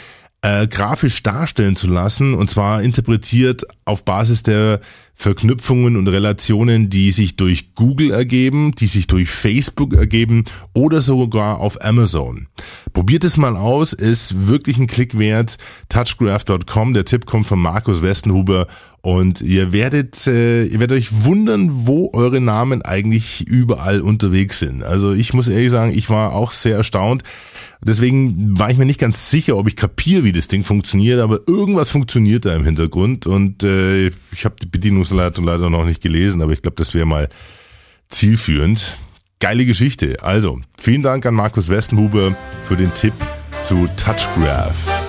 äh, 0.42 0.66
grafisch 0.66 1.22
darstellen 1.22 1.76
zu 1.76 1.86
lassen 1.86 2.34
und 2.34 2.48
zwar 2.48 2.82
interpretiert 2.82 3.62
auf 3.84 4.04
Basis 4.04 4.42
der 4.42 4.80
Verknüpfungen 5.20 5.98
und 5.98 6.08
Relationen, 6.08 6.88
die 6.88 7.12
sich 7.12 7.36
durch 7.36 7.74
Google 7.74 8.10
ergeben, 8.10 8.72
die 8.74 8.86
sich 8.86 9.06
durch 9.06 9.28
Facebook 9.28 9.92
ergeben 9.92 10.44
oder 10.72 11.02
sogar 11.02 11.58
auf 11.58 11.84
Amazon. 11.84 12.46
Probiert 12.94 13.24
es 13.24 13.36
mal 13.36 13.54
aus, 13.54 13.92
ist 13.92 14.48
wirklich 14.48 14.78
ein 14.78 14.86
Klick 14.86 15.18
wert. 15.18 15.58
Touchgraph.com, 15.90 16.94
der 16.94 17.04
Tipp 17.04 17.26
kommt 17.26 17.46
von 17.46 17.58
Markus 17.58 18.00
Westenhuber 18.00 18.66
und 19.02 19.42
ihr 19.42 19.74
werdet, 19.74 20.26
äh, 20.26 20.64
ihr 20.64 20.80
werdet 20.80 20.96
euch 20.96 21.24
wundern, 21.24 21.86
wo 21.86 22.10
eure 22.14 22.40
Namen 22.40 22.80
eigentlich 22.80 23.46
überall 23.46 24.00
unterwegs 24.00 24.58
sind. 24.58 24.82
Also 24.82 25.12
ich 25.12 25.34
muss 25.34 25.48
ehrlich 25.48 25.70
sagen, 25.70 25.92
ich 25.94 26.08
war 26.08 26.32
auch 26.32 26.50
sehr 26.50 26.76
erstaunt. 26.76 27.24
Deswegen 27.82 28.58
war 28.58 28.70
ich 28.70 28.76
mir 28.76 28.84
nicht 28.84 29.00
ganz 29.00 29.30
sicher, 29.30 29.56
ob 29.56 29.66
ich 29.66 29.76
kapiere, 29.76 30.24
wie 30.24 30.32
das 30.32 30.48
Ding 30.48 30.64
funktioniert, 30.64 31.20
aber 31.20 31.40
irgendwas 31.46 31.90
funktioniert 31.90 32.44
da 32.44 32.54
im 32.54 32.64
Hintergrund 32.64 33.26
und 33.26 33.62
äh, 33.62 34.08
ich 34.32 34.44
habe 34.44 34.56
die 34.60 34.66
Bedienungsleitung 34.66 35.44
leider 35.44 35.70
noch 35.70 35.86
nicht 35.86 36.02
gelesen, 36.02 36.42
aber 36.42 36.52
ich 36.52 36.60
glaube, 36.60 36.76
das 36.76 36.92
wäre 36.92 37.06
mal 37.06 37.28
zielführend. 38.10 38.98
Geile 39.38 39.64
Geschichte. 39.64 40.22
Also, 40.22 40.60
vielen 40.76 41.02
Dank 41.02 41.24
an 41.24 41.34
Markus 41.34 41.70
Westenhuber 41.70 42.36
für 42.62 42.76
den 42.76 42.92
Tipp 42.92 43.14
zu 43.62 43.88
Touchgraph. 43.96 44.99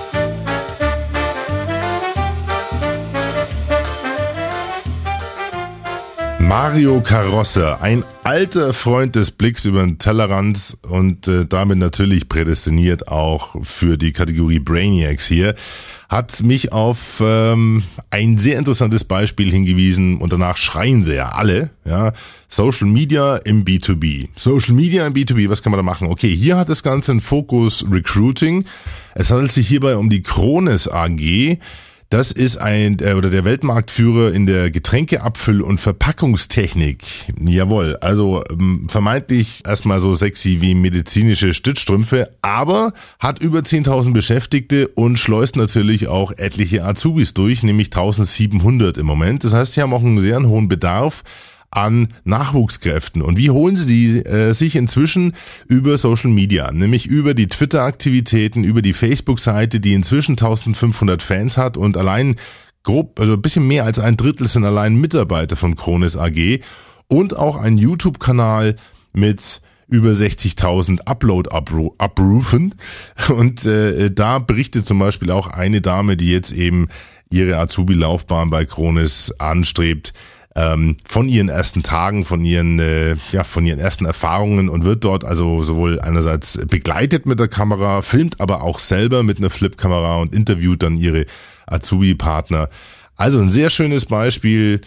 Mario 6.42 7.00
Karosse, 7.00 7.80
ein 7.80 8.04
alter 8.24 8.74
Freund 8.74 9.14
des 9.14 9.30
Blicks 9.30 9.64
über 9.64 9.80
den 9.80 9.98
Tellerrand 9.98 10.76
und 10.82 11.28
äh, 11.28 11.46
damit 11.46 11.78
natürlich 11.78 12.28
prädestiniert 12.28 13.08
auch 13.08 13.56
für 13.62 13.96
die 13.96 14.12
Kategorie 14.12 14.58
Brainiacs 14.58 15.26
hier, 15.26 15.54
hat 16.08 16.42
mich 16.42 16.72
auf 16.72 17.22
ähm, 17.24 17.84
ein 18.10 18.38
sehr 18.38 18.58
interessantes 18.58 19.04
Beispiel 19.04 19.50
hingewiesen 19.50 20.18
und 20.18 20.32
danach 20.32 20.56
schreien 20.56 21.04
sie 21.04 21.14
ja 21.14 21.30
alle, 21.30 21.70
ja, 21.84 22.12
Social 22.48 22.88
Media 22.88 23.36
im 23.36 23.64
B2B. 23.64 24.28
Social 24.36 24.74
Media 24.74 25.06
im 25.06 25.14
B2B, 25.14 25.48
was 25.48 25.62
kann 25.62 25.70
man 25.70 25.78
da 25.78 25.84
machen? 25.84 26.08
Okay, 26.08 26.34
hier 26.34 26.58
hat 26.58 26.68
das 26.68 26.82
Ganze 26.82 27.12
einen 27.12 27.20
Fokus 27.22 27.84
Recruiting. 27.90 28.64
Es 29.14 29.30
handelt 29.30 29.52
sich 29.52 29.68
hierbei 29.68 29.96
um 29.96 30.10
die 30.10 30.22
Krones 30.22 30.86
AG, 30.86 31.58
das 32.12 32.30
ist 32.30 32.58
ein 32.58 32.98
äh, 33.00 33.14
oder 33.14 33.30
der 33.30 33.46
Weltmarktführer 33.46 34.32
in 34.32 34.44
der 34.44 34.70
Getränkeabfüll- 34.70 35.62
und 35.62 35.78
Verpackungstechnik. 35.78 36.98
Jawohl, 37.40 37.96
also 38.02 38.44
ähm, 38.50 38.86
vermeintlich 38.90 39.62
erstmal 39.64 39.98
so 39.98 40.14
sexy 40.14 40.60
wie 40.60 40.74
medizinische 40.74 41.54
Stützstrümpfe, 41.54 42.28
aber 42.42 42.92
hat 43.18 43.40
über 43.40 43.60
10.000 43.60 44.12
Beschäftigte 44.12 44.88
und 44.88 45.18
schleust 45.18 45.56
natürlich 45.56 46.08
auch 46.08 46.32
etliche 46.32 46.84
Azubis 46.84 47.32
durch, 47.32 47.62
nämlich 47.62 47.86
1700 47.86 48.98
im 48.98 49.06
Moment. 49.06 49.44
Das 49.44 49.54
heißt, 49.54 49.72
sie 49.72 49.80
haben 49.80 49.94
auch 49.94 50.02
einen 50.02 50.20
sehr 50.20 50.42
hohen 50.42 50.68
Bedarf 50.68 51.22
an 51.72 52.08
Nachwuchskräften. 52.24 53.22
Und 53.22 53.38
wie 53.38 53.50
holen 53.50 53.76
sie 53.76 53.86
die 53.86 54.24
äh, 54.24 54.52
sich 54.52 54.76
inzwischen 54.76 55.32
über 55.66 55.98
Social 55.98 56.30
Media, 56.30 56.70
nämlich 56.70 57.06
über 57.06 57.34
die 57.34 57.48
Twitter-Aktivitäten, 57.48 58.62
über 58.62 58.82
die 58.82 58.92
Facebook-Seite, 58.92 59.80
die 59.80 59.94
inzwischen 59.94 60.32
1500 60.32 61.22
Fans 61.22 61.56
hat 61.56 61.76
und 61.76 61.96
allein 61.96 62.36
grob, 62.82 63.18
also 63.18 63.32
ein 63.32 63.42
bisschen 63.42 63.66
mehr 63.66 63.84
als 63.84 63.98
ein 63.98 64.16
Drittel 64.16 64.46
sind 64.46 64.64
allein 64.64 65.00
Mitarbeiter 65.00 65.56
von 65.56 65.74
Kronis 65.74 66.16
AG 66.16 66.60
und 67.08 67.36
auch 67.36 67.56
ein 67.56 67.78
YouTube-Kanal 67.78 68.76
mit 69.14 69.62
über 69.88 70.10
60.000 70.10 71.02
Upload-Abrufen. 71.06 72.74
Und 73.28 73.66
äh, 73.66 74.10
da 74.10 74.38
berichtet 74.38 74.86
zum 74.86 74.98
Beispiel 74.98 75.30
auch 75.30 75.48
eine 75.48 75.82
Dame, 75.82 76.16
die 76.16 76.30
jetzt 76.30 76.50
eben 76.52 76.88
ihre 77.30 77.58
Azubi-Laufbahn 77.58 78.48
bei 78.48 78.64
Kronis 78.64 79.34
anstrebt, 79.38 80.14
ähm, 80.54 80.96
von 81.04 81.28
ihren 81.28 81.48
ersten 81.48 81.82
Tagen, 81.82 82.24
von 82.24 82.44
ihren, 82.44 82.78
äh, 82.78 83.16
ja, 83.32 83.44
von 83.44 83.64
ihren 83.64 83.78
ersten 83.78 84.04
Erfahrungen 84.04 84.68
und 84.68 84.84
wird 84.84 85.04
dort 85.04 85.24
also 85.24 85.62
sowohl 85.62 86.00
einerseits 86.00 86.60
begleitet 86.66 87.26
mit 87.26 87.40
der 87.40 87.48
Kamera, 87.48 88.02
filmt 88.02 88.40
aber 88.40 88.62
auch 88.62 88.78
selber 88.78 89.22
mit 89.22 89.38
einer 89.38 89.50
Flip-Kamera 89.50 90.16
und 90.16 90.34
interviewt 90.34 90.82
dann 90.82 90.96
ihre 90.96 91.26
Azubi-Partner. 91.66 92.68
Also 93.16 93.38
ein 93.38 93.50
sehr 93.50 93.70
schönes 93.70 94.06
Beispiel 94.06 94.80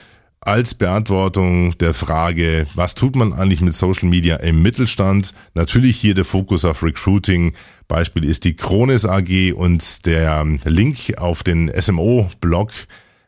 als 0.45 0.75
Beantwortung 0.75 1.75
der 1.79 1.95
Frage, 1.95 2.67
was 2.75 2.93
tut 2.93 3.15
man 3.15 3.34
eigentlich 3.34 3.62
mit 3.62 3.74
Social 3.74 4.07
Media 4.07 4.36
im 4.36 4.62
Mittelstand? 4.62 5.34
Natürlich 5.55 5.98
hier 5.98 6.13
der 6.13 6.25
Fokus 6.25 6.65
auf 6.65 6.84
Recruiting. 6.84 7.55
Beispiel 7.88 8.24
ist 8.24 8.43
die 8.43 8.55
Kronis 8.55 9.05
AG 9.05 9.53
und 9.53 10.05
der 10.05 10.45
Link 10.65 11.17
auf 11.17 11.41
den 11.41 11.72
SMO-Blog 11.75 12.72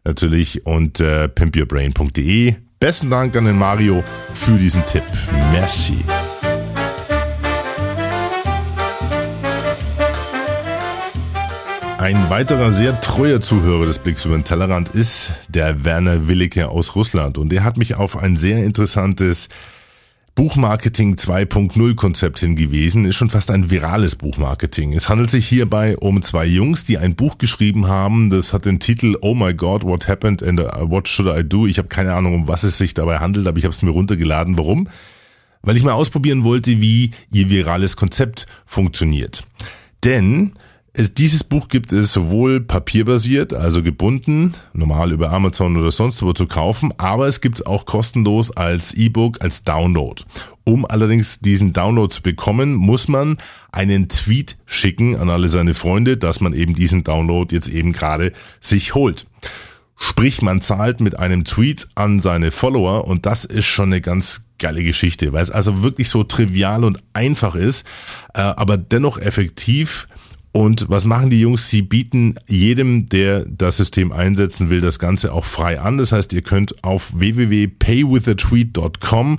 natürlich 0.07 0.65
und 0.65 0.99
äh, 0.99 1.27
pimpyourbrain.de. 1.29 2.55
Besten 2.79 3.09
Dank 3.09 3.35
an 3.35 3.45
den 3.45 3.57
Mario 3.57 4.03
für 4.33 4.57
diesen 4.57 4.85
Tipp. 4.85 5.03
Merci. 5.51 5.97
Ein 11.97 12.29
weiterer 12.29 12.71
sehr 12.71 13.01
treuer 13.01 13.41
Zuhörer 13.41 13.85
des 13.85 13.99
Blicks 13.99 14.23
über 14.23 14.37
den 14.37 14.43
Tellerrand 14.43 14.89
ist 14.89 15.33
der 15.49 15.83
Werner 15.83 16.27
Willicke 16.27 16.69
aus 16.69 16.95
Russland 16.95 17.37
und 17.37 17.49
der 17.49 17.63
hat 17.63 17.77
mich 17.77 17.95
auf 17.95 18.15
ein 18.15 18.37
sehr 18.37 18.63
interessantes 18.63 19.49
Buchmarketing 20.37 21.15
2.0 21.15 21.95
Konzept 21.95 22.37
hingewiesen, 22.37 23.05
ist 23.05 23.15
schon 23.15 23.31
fast 23.31 23.49
ein 23.49 23.71
virales 23.71 24.15
Buchmarketing. 24.15 24.93
Es 24.93 25.09
handelt 25.09 25.31
sich 25.31 25.47
hierbei 25.47 25.97
um 25.97 26.21
zwei 26.21 26.45
Jungs, 26.45 26.85
die 26.85 26.99
ein 26.99 27.15
Buch 27.15 27.39
geschrieben 27.39 27.87
haben. 27.87 28.29
Das 28.29 28.53
hat 28.53 28.65
den 28.65 28.79
Titel 28.79 29.17
Oh 29.21 29.33
my 29.33 29.55
God, 29.55 29.83
what 29.83 30.07
happened 30.07 30.43
and 30.43 30.59
uh, 30.59 30.87
what 30.87 31.07
should 31.07 31.27
I 31.27 31.43
do? 31.43 31.65
Ich 31.65 31.79
habe 31.79 31.87
keine 31.87 32.13
Ahnung, 32.13 32.35
um 32.35 32.47
was 32.47 32.61
es 32.61 32.77
sich 32.77 32.93
dabei 32.93 33.17
handelt, 33.17 33.47
aber 33.47 33.57
ich 33.57 33.63
habe 33.63 33.73
es 33.73 33.81
mir 33.81 33.89
runtergeladen. 33.89 34.59
Warum? 34.59 34.87
Weil 35.63 35.75
ich 35.75 35.81
mal 35.81 35.93
ausprobieren 35.93 36.43
wollte, 36.43 36.79
wie 36.81 37.09
ihr 37.31 37.49
virales 37.49 37.95
Konzept 37.97 38.45
funktioniert. 38.67 39.43
Denn 40.03 40.53
Dieses 40.99 41.43
Buch 41.43 41.67
gibt 41.67 41.93
es 41.93 42.11
sowohl 42.11 42.59
papierbasiert, 42.59 43.53
also 43.53 43.83
gebunden, 43.83 44.53
normal 44.73 45.11
über 45.11 45.31
Amazon 45.31 45.77
oder 45.77 45.91
sonst 45.91 46.23
wo 46.23 46.33
zu 46.33 46.47
kaufen, 46.47 46.91
aber 46.97 47.27
es 47.27 47.39
gibt 47.39 47.57
es 47.59 47.65
auch 47.67 47.85
kostenlos 47.85 48.49
als 48.49 48.95
E-Book, 48.95 49.39
als 49.41 49.63
Download. 49.63 50.23
Um 50.63 50.87
allerdings 50.87 51.39
diesen 51.39 51.71
Download 51.71 52.11
zu 52.11 52.23
bekommen, 52.23 52.73
muss 52.73 53.07
man 53.07 53.37
einen 53.71 54.09
Tweet 54.09 54.57
schicken 54.65 55.15
an 55.15 55.29
alle 55.29 55.49
seine 55.49 55.75
Freunde, 55.75 56.17
dass 56.17 56.41
man 56.41 56.53
eben 56.53 56.73
diesen 56.73 57.03
Download 57.03 57.53
jetzt 57.53 57.67
eben 57.67 57.93
gerade 57.93 58.33
sich 58.59 58.95
holt. 58.95 59.27
Sprich, 59.97 60.41
man 60.41 60.61
zahlt 60.61 60.99
mit 60.99 61.19
einem 61.19 61.43
Tweet 61.43 61.89
an 61.93 62.19
seine 62.19 62.49
Follower 62.49 63.05
und 63.07 63.27
das 63.27 63.45
ist 63.45 63.65
schon 63.65 63.89
eine 63.89 64.01
ganz 64.01 64.47
geile 64.57 64.83
Geschichte, 64.83 65.31
weil 65.31 65.43
es 65.43 65.51
also 65.51 65.83
wirklich 65.83 66.09
so 66.09 66.23
trivial 66.23 66.83
und 66.83 66.97
einfach 67.13 67.53
ist, 67.53 67.85
äh, 68.33 68.41
aber 68.41 68.77
dennoch 68.77 69.19
effektiv. 69.19 70.07
Und 70.57 70.89
was 70.89 71.05
machen 71.05 71.29
die 71.29 71.39
Jungs? 71.39 71.69
Sie 71.69 71.83
bieten 71.83 72.33
jedem, 72.47 73.09
der 73.09 73.45
das 73.45 73.77
System 73.77 74.11
einsetzen 74.11 74.71
will, 74.71 74.81
das 74.81 74.97
Ganze 74.97 75.31
auch 75.31 75.45
frei 75.45 75.79
an. 75.79 75.99
Das 75.99 76.11
heißt, 76.11 76.33
ihr 76.33 76.41
könnt 76.41 76.83
auf 76.83 77.11
www.paywithatweet.com 77.13 79.37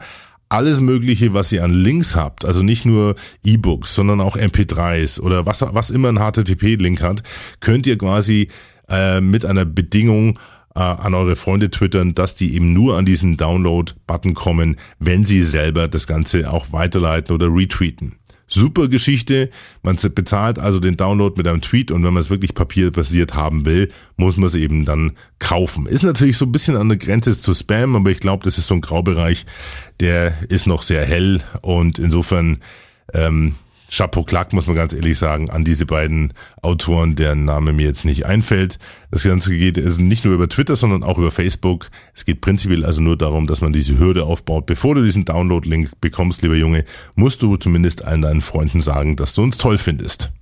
alles 0.48 0.80
Mögliche, 0.80 1.34
was 1.34 1.50
ihr 1.50 1.64
an 1.64 1.72
Links 1.72 2.14
habt, 2.14 2.44
also 2.44 2.62
nicht 2.62 2.84
nur 2.84 3.16
E-Books, 3.42 3.96
sondern 3.96 4.20
auch 4.20 4.36
MP3s 4.36 5.20
oder 5.20 5.44
was, 5.44 5.62
was 5.62 5.90
immer 5.90 6.10
ein 6.10 6.20
HTTP-Link 6.20 7.02
hat, 7.02 7.24
könnt 7.58 7.88
ihr 7.88 7.98
quasi 7.98 8.46
äh, 8.88 9.20
mit 9.20 9.44
einer 9.44 9.64
Bedingung 9.64 10.38
äh, 10.76 10.78
an 10.78 11.14
eure 11.14 11.34
Freunde 11.34 11.72
twittern, 11.72 12.14
dass 12.14 12.36
die 12.36 12.54
eben 12.54 12.72
nur 12.72 12.96
an 12.96 13.06
diesen 13.06 13.36
Download-Button 13.36 14.34
kommen, 14.34 14.76
wenn 15.00 15.24
sie 15.24 15.42
selber 15.42 15.88
das 15.88 16.06
Ganze 16.06 16.52
auch 16.52 16.72
weiterleiten 16.72 17.34
oder 17.34 17.52
retweeten. 17.52 18.14
Super 18.48 18.88
Geschichte. 18.88 19.50
Man 19.82 19.96
bezahlt 20.14 20.58
also 20.58 20.80
den 20.80 20.96
Download 20.96 21.34
mit 21.36 21.46
einem 21.46 21.60
Tweet 21.60 21.90
und 21.90 22.02
wenn 22.02 22.14
man 22.14 22.22
es 22.22 22.30
wirklich 22.30 22.54
papierbasiert 22.54 23.34
haben 23.34 23.64
will, 23.66 23.90
muss 24.16 24.36
man 24.36 24.46
es 24.46 24.54
eben 24.54 24.84
dann 24.84 25.12
kaufen. 25.38 25.86
Ist 25.86 26.02
natürlich 26.02 26.36
so 26.36 26.46
ein 26.46 26.52
bisschen 26.52 26.76
an 26.76 26.88
der 26.88 26.98
Grenze 26.98 27.36
zu 27.36 27.54
Spam, 27.54 27.94
aber 27.94 28.10
ich 28.10 28.20
glaube, 28.20 28.44
das 28.44 28.58
ist 28.58 28.66
so 28.66 28.74
ein 28.74 28.80
Graubereich, 28.80 29.46
der 30.00 30.34
ist 30.48 30.66
noch 30.66 30.82
sehr 30.82 31.04
hell 31.04 31.42
und 31.62 31.98
insofern 31.98 32.58
ähm, 33.12 33.54
Chapeau 33.90 34.22
Clark, 34.22 34.52
muss 34.52 34.66
man 34.66 34.76
ganz 34.76 34.92
ehrlich 34.92 35.18
sagen, 35.18 35.50
an 35.50 35.64
diese 35.64 35.86
beiden 35.86 36.34
Autoren, 36.62 37.14
deren 37.14 37.44
Name 37.44 37.72
mir 37.72 37.86
jetzt 37.86 38.04
nicht 38.04 38.26
einfällt. 38.26 38.78
Das 39.10 39.24
Ganze 39.24 39.56
geht 39.56 39.78
also 39.78 40.02
nicht 40.02 40.24
nur 40.24 40.34
über 40.34 40.48
Twitter, 40.48 40.76
sondern 40.76 41.02
auch 41.02 41.18
über 41.18 41.30
Facebook. 41.30 41.88
Es 42.14 42.24
geht 42.24 42.40
prinzipiell 42.40 42.84
also 42.84 43.00
nur 43.00 43.16
darum, 43.16 43.46
dass 43.46 43.60
man 43.60 43.72
diese 43.72 43.98
Hürde 43.98 44.24
aufbaut. 44.24 44.66
Bevor 44.66 44.94
du 44.94 45.02
diesen 45.02 45.24
Download-Link 45.24 46.00
bekommst, 46.00 46.42
lieber 46.42 46.56
Junge, 46.56 46.84
musst 47.14 47.42
du 47.42 47.56
zumindest 47.56 48.04
allen 48.04 48.22
deinen 48.22 48.42
Freunden 48.42 48.80
sagen, 48.80 49.16
dass 49.16 49.32
du 49.32 49.42
uns 49.42 49.56
toll 49.56 49.78
findest. 49.78 50.32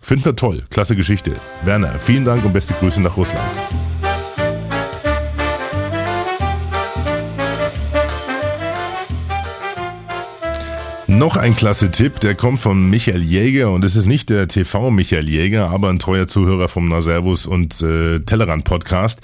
Finden 0.00 0.24
wir 0.24 0.36
toll. 0.36 0.64
Klasse 0.70 0.96
Geschichte. 0.96 1.34
Werner, 1.64 1.98
vielen 1.98 2.24
Dank 2.24 2.44
und 2.44 2.52
beste 2.52 2.74
Grüße 2.74 3.00
nach 3.00 3.16
Russland. 3.16 3.48
Noch 11.12 11.36
ein 11.36 11.54
klasse 11.54 11.90
Tipp, 11.90 12.20
der 12.20 12.34
kommt 12.34 12.58
von 12.58 12.88
Michael 12.88 13.22
Jäger 13.22 13.70
und 13.70 13.84
es 13.84 13.96
ist 13.96 14.06
nicht 14.06 14.30
der 14.30 14.48
TV 14.48 14.90
Michael 14.90 15.28
Jäger, 15.28 15.68
aber 15.68 15.90
ein 15.90 15.98
treuer 15.98 16.26
Zuhörer 16.26 16.68
vom 16.68 16.88
Naservus 16.88 17.44
und 17.44 17.82
äh, 17.82 18.20
Tellerrand 18.20 18.64
Podcast. 18.64 19.20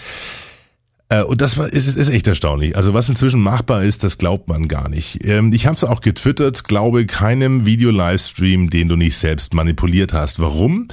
Äh, 1.09 1.23
und 1.23 1.41
das 1.41 1.57
war, 1.57 1.67
ist, 1.67 1.87
ist, 1.87 1.97
ist 1.97 2.11
echt 2.11 2.27
erstaunlich. 2.27 2.77
Also 2.77 2.93
was 2.93 3.09
inzwischen 3.09 3.41
machbar 3.41 3.85
ist, 3.85 4.05
das 4.05 4.19
glaubt 4.19 4.49
man 4.49 4.69
gar 4.69 4.91
nicht. 4.91 5.25
Ähm, 5.25 5.51
ich 5.55 5.67
habe 5.67 5.77
es 5.77 5.85
auch 5.85 6.03
getwittert, 6.03 6.65
glaube 6.65 7.07
keinem 7.07 7.65
Video-Livestream, 7.65 8.69
den 8.69 8.89
du 8.89 8.97
nicht 8.97 9.17
selbst 9.17 9.55
manipuliert 9.55 10.13
hast. 10.13 10.41
Warum? 10.41 10.89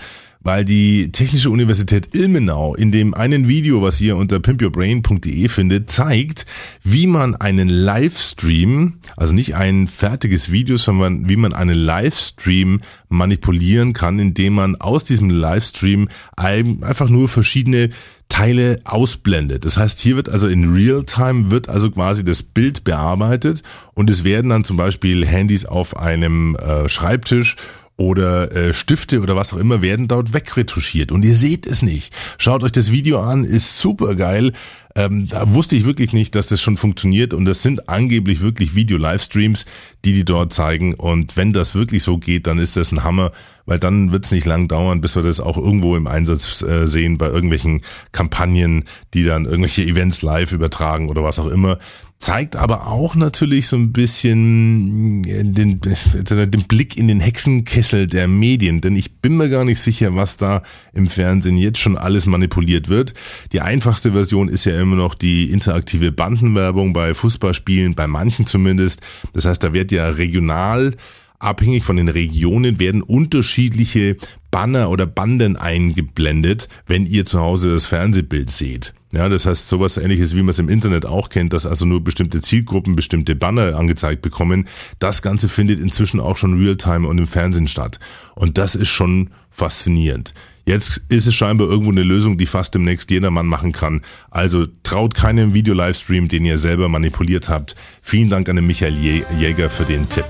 Weil 0.46 0.64
die 0.64 1.12
Technische 1.12 1.50
Universität 1.50 2.16
Ilmenau 2.16 2.76
in 2.76 2.92
dem 2.92 3.16
einen 3.16 3.48
Video, 3.48 3.82
was 3.82 4.00
ihr 4.00 4.16
unter 4.16 4.40
pimpyourbrain.de 4.40 5.50
findet, 5.50 5.90
zeigt, 5.90 6.46
wie 6.84 7.08
man 7.08 7.34
einen 7.36 7.68
Livestream, 7.68 8.94
also 9.18 9.34
nicht 9.34 9.56
ein 9.56 9.88
fertiges 9.88 10.52
Video, 10.52 10.78
sondern 10.78 11.28
wie 11.28 11.36
man 11.36 11.54
einen 11.54 11.76
Livestream 11.76 12.82
manipulieren 13.10 13.94
kann, 13.94 14.20
indem 14.20 14.54
man 14.54 14.76
aus 14.76 15.04
diesem 15.04 15.32
Livestream 15.32 16.10
ein- 16.38 16.84
einfach 16.84 17.10
nur 17.10 17.28
verschiedene 17.28 17.90
Teile 18.30 18.82
ausblendet. 18.84 19.66
Das 19.66 19.78
heißt, 19.78 20.00
hier 20.00 20.16
wird 20.16 20.30
also 20.30 20.48
in 20.48 20.72
Realtime 20.72 21.50
wird 21.50 21.70
also 21.70 21.90
quasi 21.90 22.24
das 22.24 22.44
Bild 22.44 22.84
bearbeitet 22.84 23.64
und 23.96 24.12
es 24.12 24.24
werden 24.24 24.52
dann 24.52 24.64
zum 24.64 24.78
Beispiel 24.78 25.26
Handys 25.26 25.66
auf 25.66 25.98
einem 25.98 26.56
äh, 26.58 26.88
Schreibtisch 26.88 27.56
oder 27.98 28.52
äh, 28.52 28.74
Stifte 28.74 29.22
oder 29.22 29.36
was 29.36 29.54
auch 29.54 29.58
immer 29.58 29.82
werden 29.82 30.08
dort 30.08 30.34
wegretuschiert 30.34 31.12
und 31.12 31.24
ihr 31.24 31.36
seht 31.36 31.66
es 31.66 31.82
nicht. 31.82 32.14
Schaut 32.38 32.64
euch 32.64 32.72
das 32.72 32.92
Video 32.92 33.22
an, 33.22 33.44
ist 33.46 33.80
super 33.80 34.16
geil. 34.16 34.54
Ähm, 34.96 35.28
da 35.28 35.54
wusste 35.54 35.76
ich 35.76 35.86
wirklich 35.86 36.14
nicht, 36.14 36.36
dass 36.36 36.48
das 36.48 36.62
schon 36.62 36.78
funktioniert 36.78 37.34
und 37.34 37.46
das 37.46 37.62
sind 37.62 37.90
angeblich 37.90 38.42
wirklich 38.42 38.76
Video-Livestreams, 38.76 39.66
die 40.04 40.14
die 40.14 40.26
dort 40.26 40.54
zeigen 40.54 40.94
und 40.94 41.38
wenn 41.38 41.54
das 41.54 41.76
wirklich 41.76 42.04
so 42.04 42.18
geht, 42.18 42.48
dann 42.48 42.60
ist 42.60 42.78
das 42.78 42.92
ein 42.92 43.04
Hammer, 43.04 43.32
weil 43.66 43.80
dann 43.80 44.12
wird 44.12 44.26
es 44.26 44.32
nicht 44.32 44.46
lang 44.46 44.68
dauern, 44.68 45.02
bis 45.02 45.16
wir 45.16 45.24
das 45.24 45.40
auch 45.40 45.58
irgendwo 45.58 45.96
im 45.96 46.08
Einsatz 46.08 46.62
äh, 46.62 46.88
sehen 46.88 47.18
bei 47.18 47.28
irgendwelchen 47.28 47.82
Kampagnen, 48.12 48.86
die 49.14 49.24
dann 49.24 49.46
irgendwelche 49.46 49.84
Events 49.84 50.22
live 50.22 50.52
übertragen 50.52 51.10
oder 51.10 51.24
was 51.24 51.40
auch 51.40 51.48
immer. 51.48 51.80
Zeigt 52.18 52.56
aber 52.56 52.88
auch 52.88 53.16
natürlich 53.16 53.68
so 53.68 53.76
ein 53.76 53.92
bisschen 53.92 55.26
äh, 55.26 55.44
den, 55.44 55.82
den 55.82 56.64
Blick 56.68 56.96
in 56.96 57.08
den 57.08 57.20
Hexenkessel 57.20 58.08
der 58.08 58.28
Medien, 58.28 58.80
denn 58.80 58.96
ich 58.96 59.20
bin 59.20 59.36
mir 59.36 59.50
gar 59.50 59.66
nicht 59.66 59.82
sicher, 59.82 60.16
was 60.16 60.38
da 60.38 60.64
im 60.94 61.08
Fernsehen 61.08 61.58
jetzt 61.58 61.80
schon 61.80 61.98
alles 61.98 62.26
manipuliert 62.26 62.88
wird. 62.88 63.14
Die 63.52 63.62
einfachste 63.62 64.14
Version 64.14 64.48
ist 64.48 64.66
ja 64.66 64.80
immer 64.80 64.96
noch 64.96 65.14
die 65.14 65.52
interaktive 65.52 66.12
Bandenwerbung 66.12 66.94
bei 66.94 67.14
Fußballspielen, 67.14 67.96
bei 67.96 68.08
manchen 68.08 68.46
zumindest. 68.46 69.02
Das 69.34 69.46
heißt, 69.46 69.62
da 69.62 69.74
wird 69.74 69.92
ja 69.92 70.08
regional 70.08 70.94
abhängig 71.40 71.84
von 71.84 71.98
den 71.98 72.10
Regionen 72.10 72.80
werden 72.80 73.02
unterschiedliche 73.02 74.18
Banner 74.52 74.90
oder 74.90 75.06
Banden 75.06 75.58
eingeblendet, 75.58 76.70
wenn 76.88 77.06
ihr 77.06 77.26
zu 77.26 77.40
Hause 77.40 77.72
das 77.74 77.86
Fernsehbild 77.86 78.50
seht. 78.50 78.94
Ja, 79.12 79.28
das 79.28 79.46
heißt 79.46 79.68
sowas 79.68 79.98
ähnliches, 79.98 80.34
wie 80.36 80.40
man 80.42 80.50
es 80.50 80.60
im 80.60 80.70
Internet 80.70 81.06
auch 81.06 81.30
kennt, 81.30 81.52
dass 81.54 81.66
also 81.66 81.86
nur 81.86 82.04
bestimmte 82.04 82.42
Zielgruppen 82.42 82.96
bestimmte 82.96 83.36
Banner 83.36 83.76
angezeigt 83.78 84.22
bekommen. 84.22 84.68
Das 85.00 85.22
Ganze 85.22 85.50
findet 85.50 85.80
inzwischen 85.80 86.20
auch 86.22 86.38
schon 86.38 86.58
Realtime 86.58 87.08
und 87.08 87.18
im 87.18 87.28
Fernsehen 87.28 87.68
statt. 87.68 88.00
Und 88.34 88.58
das 88.58 88.76
ist 88.76 88.90
schon 88.90 89.30
faszinierend. 89.52 90.34
Jetzt 90.66 91.06
ist 91.10 91.28
es 91.28 91.36
scheinbar 91.36 91.68
irgendwo 91.70 91.92
eine 91.92 92.04
Lösung, 92.04 92.38
die 92.38 92.46
fast 92.48 92.74
demnächst 92.76 93.12
jedermann 93.12 93.46
machen 93.46 93.72
kann. 93.72 94.02
Also 94.32 94.66
traut 94.84 95.14
keinem 95.16 95.54
Video-Livestream, 95.54 96.28
den 96.28 96.44
ihr 96.44 96.58
selber 96.58 96.90
manipuliert 96.90 97.50
habt. 97.50 97.76
Vielen 98.02 98.30
Dank 98.30 98.50
an 98.50 98.56
den 98.56 98.66
Michael 98.68 98.96
Jä- 98.96 99.26
Jäger 99.40 99.70
für 99.70 99.84
den 99.86 100.10
Tipp. 100.10 100.26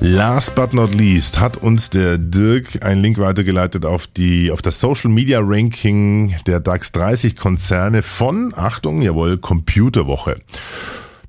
Last 0.00 0.54
but 0.54 0.74
not 0.74 0.94
least 0.94 1.40
hat 1.40 1.56
uns 1.56 1.90
der 1.90 2.18
Dirk 2.18 2.84
einen 2.84 3.02
Link 3.02 3.18
weitergeleitet 3.18 3.84
auf 3.84 4.06
die, 4.06 4.52
auf 4.52 4.62
das 4.62 4.78
Social 4.78 5.10
Media 5.10 5.40
Ranking 5.42 6.36
der 6.46 6.60
DAX 6.60 6.92
30 6.92 7.34
Konzerne 7.34 8.02
von, 8.02 8.54
Achtung, 8.54 9.02
jawohl, 9.02 9.38
Computerwoche. 9.38 10.36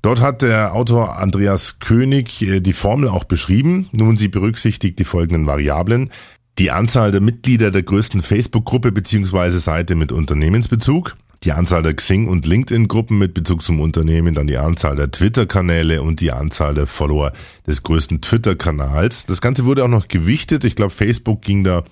Dort 0.02 0.20
hat 0.20 0.42
der 0.42 0.72
Autor 0.74 1.18
Andreas 1.18 1.80
König 1.80 2.42
äh, 2.42 2.60
die 2.60 2.72
Formel 2.72 3.08
auch 3.08 3.24
beschrieben. 3.24 3.88
Nun, 3.90 4.16
sie 4.16 4.28
berücksichtigt 4.28 5.00
die 5.00 5.04
folgenden 5.04 5.46
Variablen. 5.46 6.10
Die 6.58 6.70
Anzahl 6.70 7.10
der 7.10 7.20
Mitglieder 7.20 7.72
der 7.72 7.82
größten 7.82 8.22
Facebook-Gruppe 8.22 8.92
bzw. 8.92 9.50
Seite 9.50 9.96
mit 9.96 10.12
Unternehmensbezug, 10.12 11.16
die 11.42 11.52
Anzahl 11.52 11.82
der 11.82 11.94
Xing- 11.94 12.28
und 12.28 12.44
LinkedIn-Gruppen 12.44 13.18
mit 13.18 13.32
Bezug 13.32 13.62
zum 13.62 13.80
Unternehmen, 13.80 14.34
dann 14.34 14.46
die 14.46 14.58
Anzahl 14.58 14.96
der 14.96 15.10
Twitter-Kanäle 15.10 16.02
und 16.02 16.20
die 16.20 16.32
Anzahl 16.32 16.74
der 16.74 16.86
Follower 16.86 17.32
des 17.66 17.82
größten 17.82 18.20
Twitter-Kanals. 18.20 19.26
Das 19.26 19.40
Ganze 19.40 19.64
wurde 19.64 19.84
auch 19.84 19.88
noch 19.88 20.08
gewichtet. 20.08 20.64
Ich 20.64 20.76
glaube, 20.76 20.90
Facebook 20.90 21.40
ging 21.42 21.64
da 21.64 21.84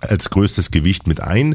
als 0.00 0.30
größtes 0.30 0.72
Gewicht 0.72 1.06
mit 1.06 1.20
ein. 1.20 1.54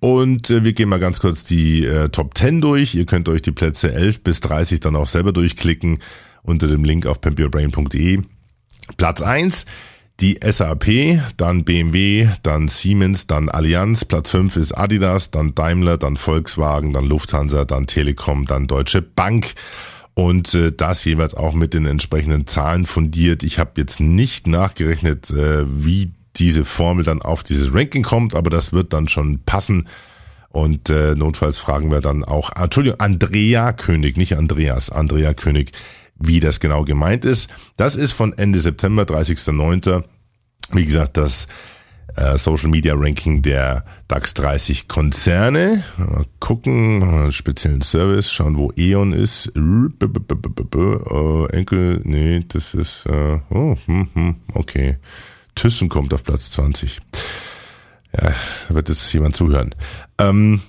Und 0.00 0.50
äh, 0.50 0.64
wir 0.64 0.74
gehen 0.74 0.90
mal 0.90 1.00
ganz 1.00 1.20
kurz 1.20 1.44
die 1.44 1.86
äh, 1.86 2.10
Top 2.10 2.36
10 2.36 2.60
durch. 2.60 2.94
Ihr 2.94 3.06
könnt 3.06 3.28
euch 3.28 3.40
die 3.40 3.52
Plätze 3.52 3.92
11 3.92 4.22
bis 4.22 4.40
30 4.40 4.80
dann 4.80 4.96
auch 4.96 5.06
selber 5.06 5.32
durchklicken 5.32 6.00
unter 6.42 6.68
dem 6.68 6.84
Link 6.84 7.06
auf 7.06 7.20
pimpyourbrain.de. 7.20 8.20
Platz 8.96 9.22
1, 9.22 9.66
die 10.20 10.38
SAP, 10.42 11.20
dann 11.36 11.64
BMW, 11.64 12.28
dann 12.42 12.68
Siemens, 12.68 13.26
dann 13.26 13.48
Allianz. 13.48 14.04
Platz 14.04 14.30
5 14.30 14.56
ist 14.56 14.72
Adidas, 14.72 15.30
dann 15.30 15.54
Daimler, 15.54 15.98
dann 15.98 16.16
Volkswagen, 16.16 16.92
dann 16.92 17.04
Lufthansa, 17.04 17.64
dann 17.64 17.86
Telekom, 17.86 18.46
dann 18.46 18.66
Deutsche 18.66 19.02
Bank. 19.02 19.54
Und 20.14 20.54
äh, 20.54 20.72
das 20.72 21.04
jeweils 21.04 21.34
auch 21.34 21.52
mit 21.52 21.74
den 21.74 21.84
entsprechenden 21.84 22.46
Zahlen 22.46 22.86
fundiert. 22.86 23.42
Ich 23.42 23.58
habe 23.58 23.72
jetzt 23.76 24.00
nicht 24.00 24.46
nachgerechnet, 24.46 25.30
äh, 25.30 25.66
wie 25.68 26.12
diese 26.36 26.64
Formel 26.64 27.04
dann 27.04 27.20
auf 27.20 27.42
dieses 27.42 27.74
Ranking 27.74 28.02
kommt, 28.02 28.34
aber 28.34 28.48
das 28.48 28.72
wird 28.72 28.94
dann 28.94 29.08
schon 29.08 29.40
passen. 29.44 29.86
Und 30.48 30.88
äh, 30.88 31.14
notfalls 31.14 31.58
fragen 31.58 31.90
wir 31.90 32.00
dann 32.00 32.24
auch, 32.24 32.50
Entschuldigung, 32.56 33.00
Andrea 33.00 33.72
König, 33.72 34.16
nicht 34.16 34.38
Andreas, 34.38 34.88
Andrea 34.88 35.34
König, 35.34 35.72
wie 36.18 36.40
das 36.40 36.60
genau 36.60 36.84
gemeint 36.84 37.24
ist. 37.24 37.50
Das 37.76 37.96
ist 37.96 38.12
von 38.12 38.36
Ende 38.36 38.60
September, 38.60 39.02
30.09. 39.02 40.04
Wie 40.72 40.84
gesagt, 40.84 41.16
das 41.16 41.46
äh, 42.16 42.38
Social 42.38 42.68
Media 42.68 42.94
Ranking 42.96 43.42
der 43.42 43.84
DAX 44.08 44.34
30 44.34 44.88
Konzerne. 44.88 45.82
Mal 45.96 46.24
gucken, 46.40 47.02
einen 47.02 47.32
speziellen 47.32 47.82
Service, 47.82 48.32
schauen, 48.32 48.56
wo 48.56 48.72
E.ON 48.76 49.12
ist. 49.12 49.52
Äh, 49.54 49.60
Enkel, 51.56 52.00
nee, 52.04 52.44
das 52.48 52.74
ist, 52.74 53.06
äh, 53.06 53.38
oh, 53.50 53.76
hm, 53.86 54.08
hm, 54.14 54.36
okay. 54.54 54.96
Thyssen 55.54 55.88
kommt 55.88 56.12
auf 56.12 56.24
Platz 56.24 56.50
20. 56.50 56.98
Ja, 58.12 58.32
da 58.68 58.74
wird 58.74 58.88
jetzt 58.88 59.12
jemand 59.12 59.36
zuhören. 59.36 59.74
Ähm, 60.18 60.60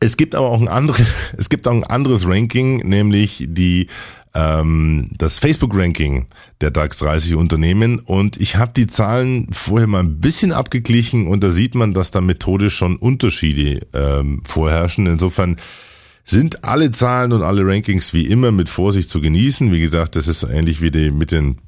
es 0.00 0.16
gibt 0.16 0.34
aber 0.34 0.50
auch 0.50 0.60
ein 0.60 0.68
anderes, 0.68 1.06
es 1.36 1.48
gibt 1.48 1.66
auch 1.66 1.72
ein 1.72 1.84
anderes 1.84 2.26
Ranking, 2.26 2.78
nämlich 2.88 3.46
die 3.48 3.88
ähm, 4.34 5.08
das 5.16 5.38
Facebook-Ranking 5.38 6.26
der 6.60 6.70
DAX 6.70 6.98
30 6.98 7.34
Unternehmen 7.34 7.98
und 7.98 8.40
ich 8.40 8.56
habe 8.56 8.72
die 8.76 8.86
Zahlen 8.86 9.48
vorher 9.50 9.86
mal 9.86 10.00
ein 10.00 10.20
bisschen 10.20 10.52
abgeglichen 10.52 11.26
und 11.26 11.42
da 11.42 11.50
sieht 11.50 11.74
man, 11.74 11.94
dass 11.94 12.10
da 12.10 12.20
methodisch 12.20 12.74
schon 12.76 12.96
Unterschiede 12.96 13.86
ähm, 13.94 14.42
vorherrschen. 14.46 15.06
Insofern 15.06 15.56
sind 16.24 16.62
alle 16.62 16.90
Zahlen 16.90 17.32
und 17.32 17.42
alle 17.42 17.66
Rankings 17.66 18.12
wie 18.12 18.26
immer 18.26 18.52
mit 18.52 18.68
Vorsicht 18.68 19.08
zu 19.08 19.20
genießen. 19.20 19.72
Wie 19.72 19.80
gesagt, 19.80 20.14
das 20.14 20.28
ist 20.28 20.40
so 20.40 20.48
ähnlich 20.48 20.82
wie 20.82 20.90
die 20.90 21.10
mit 21.10 21.32
den 21.32 21.58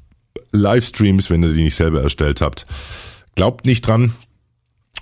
Livestreams, 0.51 1.29
wenn 1.29 1.43
ihr 1.43 1.53
die 1.53 1.63
nicht 1.63 1.75
selber 1.75 2.03
erstellt 2.03 2.41
habt. 2.41 2.67
Glaubt 3.35 3.65
nicht 3.65 3.87
dran, 3.87 4.13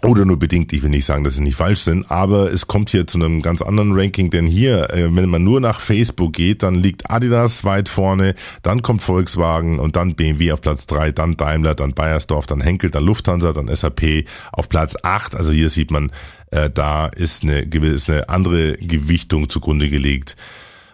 oder 0.01 0.23
nur 0.23 0.39
bedingt, 0.39 0.71
ich 0.71 0.81
will 0.81 0.89
nicht 0.89 1.05
sagen, 1.05 1.25
dass 1.25 1.35
sie 1.35 1.41
nicht 1.41 1.57
falsch 1.57 1.81
sind, 1.81 2.09
aber 2.09 2.51
es 2.51 2.67
kommt 2.67 2.89
hier 2.89 3.05
zu 3.05 3.17
einem 3.17 3.41
ganz 3.41 3.61
anderen 3.61 3.91
Ranking, 3.93 4.29
denn 4.29 4.47
hier, 4.47 4.89
äh, 4.93 5.13
wenn 5.13 5.29
man 5.29 5.43
nur 5.43 5.59
nach 5.59 5.81
Facebook 5.81 6.33
geht, 6.33 6.63
dann 6.63 6.75
liegt 6.75 7.09
Adidas 7.09 7.65
weit 7.65 7.89
vorne, 7.89 8.35
dann 8.61 8.81
kommt 8.81 9.01
Volkswagen 9.01 9.77
und 9.77 9.97
dann 9.97 10.15
BMW 10.15 10.53
auf 10.53 10.61
Platz 10.61 10.85
drei, 10.85 11.11
dann 11.11 11.35
Daimler, 11.35 11.75
dann 11.75 11.93
Bayersdorf, 11.93 12.45
dann 12.47 12.61
Henkel, 12.61 12.91
dann 12.91 13.03
Lufthansa, 13.03 13.51
dann 13.51 13.73
SAP 13.73 14.25
auf 14.53 14.69
Platz 14.69 14.95
acht. 15.03 15.35
Also 15.35 15.51
hier 15.51 15.69
sieht 15.69 15.91
man, 15.91 16.11
äh, 16.51 16.69
da 16.69 17.07
ist 17.07 17.43
eine 17.43 17.67
gewisse 17.67 18.29
andere 18.29 18.77
Gewichtung 18.77 19.49
zugrunde 19.49 19.89
gelegt. 19.89 20.37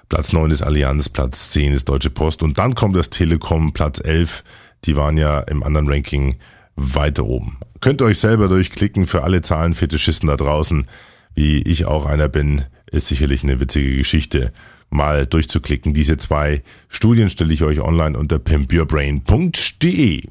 Platz 0.09 0.33
neun 0.33 0.49
ist 0.49 0.63
Allianz, 0.63 1.09
Platz 1.09 1.51
zehn 1.51 1.73
ist 1.73 1.89
Deutsche 1.89 2.09
Post 2.09 2.41
und 2.41 2.57
dann 2.57 2.73
kommt 2.73 2.95
das 2.95 3.11
Telekom, 3.11 3.71
Platz 3.73 3.99
elf. 4.03 4.43
Die 4.85 4.95
waren 4.95 5.17
ja 5.17 5.39
im 5.41 5.63
anderen 5.63 5.89
Ranking 5.89 6.35
weiter 6.75 7.25
oben. 7.25 7.57
Könnt 7.81 8.01
ihr 8.01 8.05
euch 8.05 8.19
selber 8.19 8.47
durchklicken 8.47 9.07
für 9.07 9.23
alle 9.23 9.41
Zahlenfetischisten 9.41 10.27
da 10.27 10.37
draußen, 10.37 10.87
wie 11.33 11.61
ich 11.61 11.85
auch 11.85 12.05
einer 12.05 12.29
bin, 12.29 12.63
ist 12.91 13.07
sicherlich 13.07 13.43
eine 13.43 13.59
witzige 13.59 13.97
Geschichte, 13.97 14.53
mal 14.89 15.25
durchzuklicken. 15.25 15.93
Diese 15.93 16.17
zwei 16.17 16.63
Studien 16.87 17.29
stelle 17.29 17.53
ich 17.53 17.63
euch 17.63 17.81
online 17.81 18.17
unter 18.17 18.39
pimpyourbrain.de. 18.39 20.23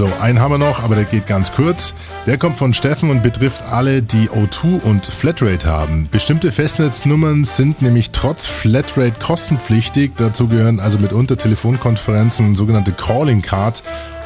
So, 0.00 0.10
einen 0.18 0.40
haben 0.40 0.52
wir 0.52 0.56
noch, 0.56 0.82
aber 0.82 0.94
der 0.94 1.04
geht 1.04 1.26
ganz 1.26 1.52
kurz. 1.52 1.92
Der 2.24 2.38
kommt 2.38 2.56
von 2.56 2.72
Steffen 2.72 3.10
und 3.10 3.22
betrifft 3.22 3.60
alle, 3.64 4.00
die 4.00 4.30
O2 4.30 4.80
und 4.80 5.04
Flatrate 5.04 5.68
haben. 5.68 6.08
Bestimmte 6.10 6.52
Festnetznummern 6.52 7.44
sind 7.44 7.82
nämlich 7.82 8.10
trotz 8.10 8.46
Flatrate 8.46 9.20
kostenpflichtig. 9.20 10.12
Dazu 10.16 10.48
gehören 10.48 10.80
also 10.80 10.98
mitunter 10.98 11.36
Telefonkonferenzen, 11.36 12.56
sogenannte 12.56 12.92
Calling 12.92 13.42
Cards 13.42 13.82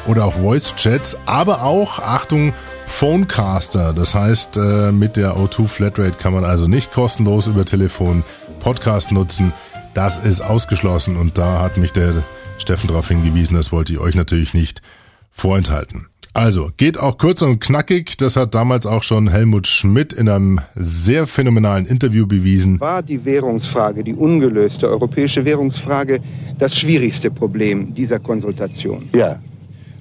oder 0.07 0.23
auch 0.23 0.35
Voice 0.35 0.77
Chats, 0.77 1.19
aber 1.25 1.61
auch, 1.63 1.99
Achtung, 1.99 2.53
Phonecaster. 2.87 3.91
Das 3.91 4.15
heißt, 4.15 4.55
äh, 4.55 4.93
mit 4.93 5.17
der 5.17 5.35
O2 5.35 5.67
Flatrate 5.67 6.15
kann 6.17 6.33
man 6.33 6.45
also 6.45 6.69
nicht 6.69 6.93
kostenlos 6.93 7.47
über 7.47 7.65
Telefon 7.65 8.23
Podcast 8.61 9.11
nutzen. 9.11 9.51
Das 9.93 10.19
ist 10.19 10.39
ausgeschlossen 10.39 11.17
und 11.17 11.37
da 11.37 11.59
hat 11.59 11.75
mich 11.75 11.91
der 11.91 12.13
Steffen 12.59 12.87
darauf 12.87 13.09
hingewiesen, 13.09 13.57
das 13.57 13.73
wollte 13.73 13.91
ich 13.91 13.99
euch 13.99 14.15
natürlich 14.15 14.53
nicht 14.53 14.81
vorenthalten. 15.35 16.07
Also, 16.33 16.69
geht 16.75 16.99
auch 16.99 17.17
kurz 17.17 17.41
und 17.41 17.61
knackig. 17.61 18.17
Das 18.17 18.35
hat 18.35 18.55
damals 18.55 18.85
auch 18.85 19.03
schon 19.03 19.29
Helmut 19.29 19.67
Schmidt 19.67 20.11
in 20.11 20.27
einem 20.27 20.59
sehr 20.75 21.27
phänomenalen 21.27 21.85
Interview 21.85 22.27
bewiesen. 22.27 22.79
War 22.81 23.01
die 23.01 23.23
Währungsfrage, 23.23 24.03
die 24.03 24.13
ungelöste 24.13 24.89
europäische 24.89 25.45
Währungsfrage, 25.45 26.19
das 26.59 26.77
schwierigste 26.77 27.31
Problem 27.31 27.93
dieser 27.93 28.19
Konsultation? 28.19 29.07
Ja. 29.15 29.39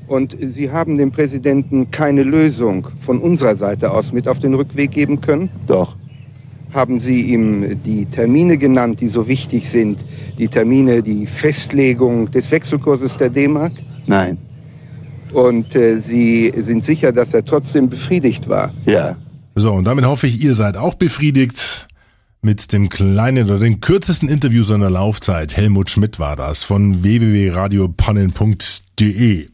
Und 0.08 0.36
Sie 0.40 0.72
haben 0.72 0.98
dem 0.98 1.12
Präsidenten 1.12 1.90
keine 1.92 2.24
Lösung 2.24 2.88
von 3.06 3.20
unserer 3.20 3.54
Seite 3.54 3.92
aus 3.92 4.12
mit 4.12 4.26
auf 4.26 4.40
den 4.40 4.54
Rückweg 4.54 4.90
geben 4.90 5.20
können? 5.20 5.50
Doch. 5.68 5.96
Haben 6.72 6.98
Sie 6.98 7.22
ihm 7.22 7.80
die 7.84 8.06
Termine 8.06 8.58
genannt, 8.58 9.00
die 9.00 9.08
so 9.08 9.28
wichtig 9.28 9.70
sind? 9.70 10.04
Die 10.36 10.48
Termine, 10.48 11.00
die 11.00 11.26
Festlegung 11.26 12.30
des 12.32 12.50
Wechselkurses 12.50 13.16
der 13.16 13.30
D-Mark? 13.30 13.72
Nein. 14.06 14.36
Und 15.34 15.74
äh, 15.74 16.00
Sie 16.00 16.52
sind 16.56 16.84
sicher, 16.84 17.12
dass 17.12 17.34
er 17.34 17.44
trotzdem 17.44 17.90
befriedigt 17.90 18.48
war? 18.48 18.72
Ja. 18.86 19.16
So, 19.54 19.72
und 19.72 19.84
damit 19.84 20.04
hoffe 20.04 20.26
ich, 20.26 20.42
ihr 20.42 20.54
seid 20.54 20.76
auch 20.76 20.94
befriedigt 20.94 21.86
mit 22.44 22.72
dem 22.72 22.88
kleinen 22.88 23.48
oder 23.48 23.58
dem 23.58 23.80
kürzesten 23.80 24.28
Interview 24.28 24.62
seiner 24.62 24.90
Laufzeit. 24.90 25.56
Helmut 25.56 25.90
Schmidt 25.90 26.18
war 26.18 26.36
das 26.36 26.62
von 26.62 27.02
www.radiopannen.de. 27.02 29.48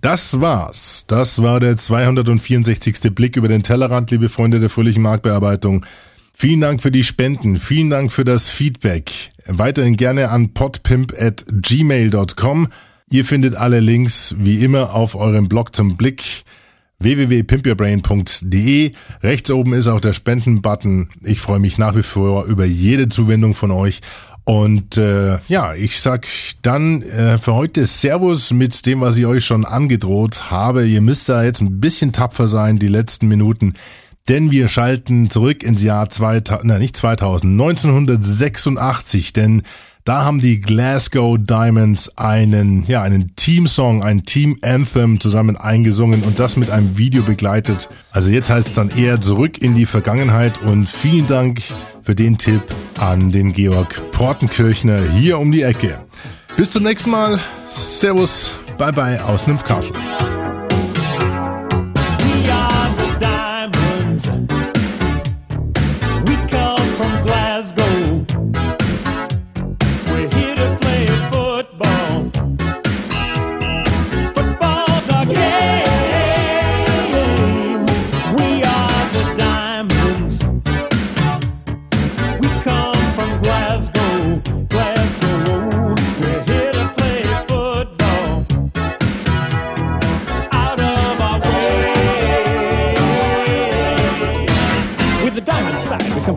Das 0.00 0.40
war's. 0.40 1.04
Das 1.08 1.42
war 1.42 1.58
der 1.60 1.76
264. 1.76 3.14
Blick 3.14 3.36
über 3.36 3.48
den 3.48 3.64
Tellerrand, 3.64 4.12
liebe 4.12 4.28
Freunde 4.28 4.60
der 4.60 4.70
fröhlichen 4.70 5.02
Marktbearbeitung. 5.02 5.84
Vielen 6.32 6.60
Dank 6.60 6.80
für 6.80 6.92
die 6.92 7.02
Spenden. 7.02 7.56
Vielen 7.56 7.90
Dank 7.90 8.12
für 8.12 8.24
das 8.24 8.48
Feedback. 8.48 9.32
Weiterhin 9.46 9.96
gerne 9.96 10.28
an 10.28 10.54
podpimp 10.54 11.12
at 11.18 11.44
gmail.com. 11.48 12.68
Ihr 13.10 13.24
findet 13.24 13.54
alle 13.54 13.80
Links 13.80 14.34
wie 14.38 14.62
immer 14.62 14.94
auf 14.94 15.14
eurem 15.14 15.48
Blog 15.48 15.74
zum 15.74 15.96
Blick 15.96 16.44
www.pimpyourbrain.de. 16.98 18.90
Rechts 19.22 19.50
oben 19.50 19.72
ist 19.72 19.86
auch 19.86 20.00
der 20.00 20.12
Spenden-Button. 20.12 21.08
Ich 21.22 21.40
freue 21.40 21.58
mich 21.58 21.78
nach 21.78 21.96
wie 21.96 22.02
vor 22.02 22.44
über 22.44 22.66
jede 22.66 23.08
Zuwendung 23.08 23.54
von 23.54 23.70
euch. 23.70 24.00
Und 24.44 24.98
äh, 24.98 25.38
ja, 25.48 25.74
ich 25.74 26.00
sag 26.00 26.26
dann 26.60 27.00
äh, 27.02 27.38
für 27.38 27.54
heute 27.54 27.86
Servus 27.86 28.52
mit 28.52 28.84
dem, 28.84 29.00
was 29.00 29.16
ich 29.16 29.24
euch 29.24 29.44
schon 29.46 29.64
angedroht 29.64 30.50
habe. 30.50 30.86
Ihr 30.86 31.00
müsst 31.00 31.30
da 31.30 31.42
jetzt 31.42 31.62
ein 31.62 31.80
bisschen 31.80 32.12
tapfer 32.12 32.48
sein, 32.48 32.78
die 32.78 32.88
letzten 32.88 33.28
Minuten. 33.28 33.72
Denn 34.28 34.50
wir 34.50 34.68
schalten 34.68 35.30
zurück 35.30 35.62
ins 35.62 35.82
Jahr 35.82 36.10
2000, 36.10 36.66
nein, 36.66 36.80
nicht 36.80 36.96
2000, 36.96 37.52
1986, 37.52 39.32
denn 39.32 39.62
da 40.08 40.24
haben 40.24 40.40
die 40.40 40.58
Glasgow 40.58 41.36
Diamonds 41.38 42.16
einen, 42.16 42.82
ja, 42.86 43.02
einen 43.02 43.36
Teamsong, 43.36 44.02
ein 44.02 44.24
Team 44.24 44.56
Anthem 44.62 45.20
zusammen 45.20 45.58
eingesungen 45.58 46.22
und 46.22 46.38
das 46.38 46.56
mit 46.56 46.70
einem 46.70 46.96
Video 46.96 47.22
begleitet. 47.22 47.90
Also 48.10 48.30
jetzt 48.30 48.48
heißt 48.48 48.68
es 48.68 48.72
dann 48.72 48.88
eher 48.88 49.20
zurück 49.20 49.62
in 49.62 49.74
die 49.74 49.84
Vergangenheit 49.84 50.62
und 50.62 50.88
vielen 50.88 51.26
Dank 51.26 51.60
für 52.00 52.14
den 52.14 52.38
Tipp 52.38 52.62
an 52.98 53.32
den 53.32 53.52
Georg 53.52 54.00
Portenkirchner 54.12 55.02
hier 55.12 55.38
um 55.38 55.52
die 55.52 55.60
Ecke. 55.60 55.98
Bis 56.56 56.70
zum 56.70 56.84
nächsten 56.84 57.10
Mal. 57.10 57.38
Servus. 57.68 58.54
Bye 58.78 58.94
bye 58.94 59.22
aus 59.22 59.46
Nymphcastle. 59.46 59.94
We 59.94 60.37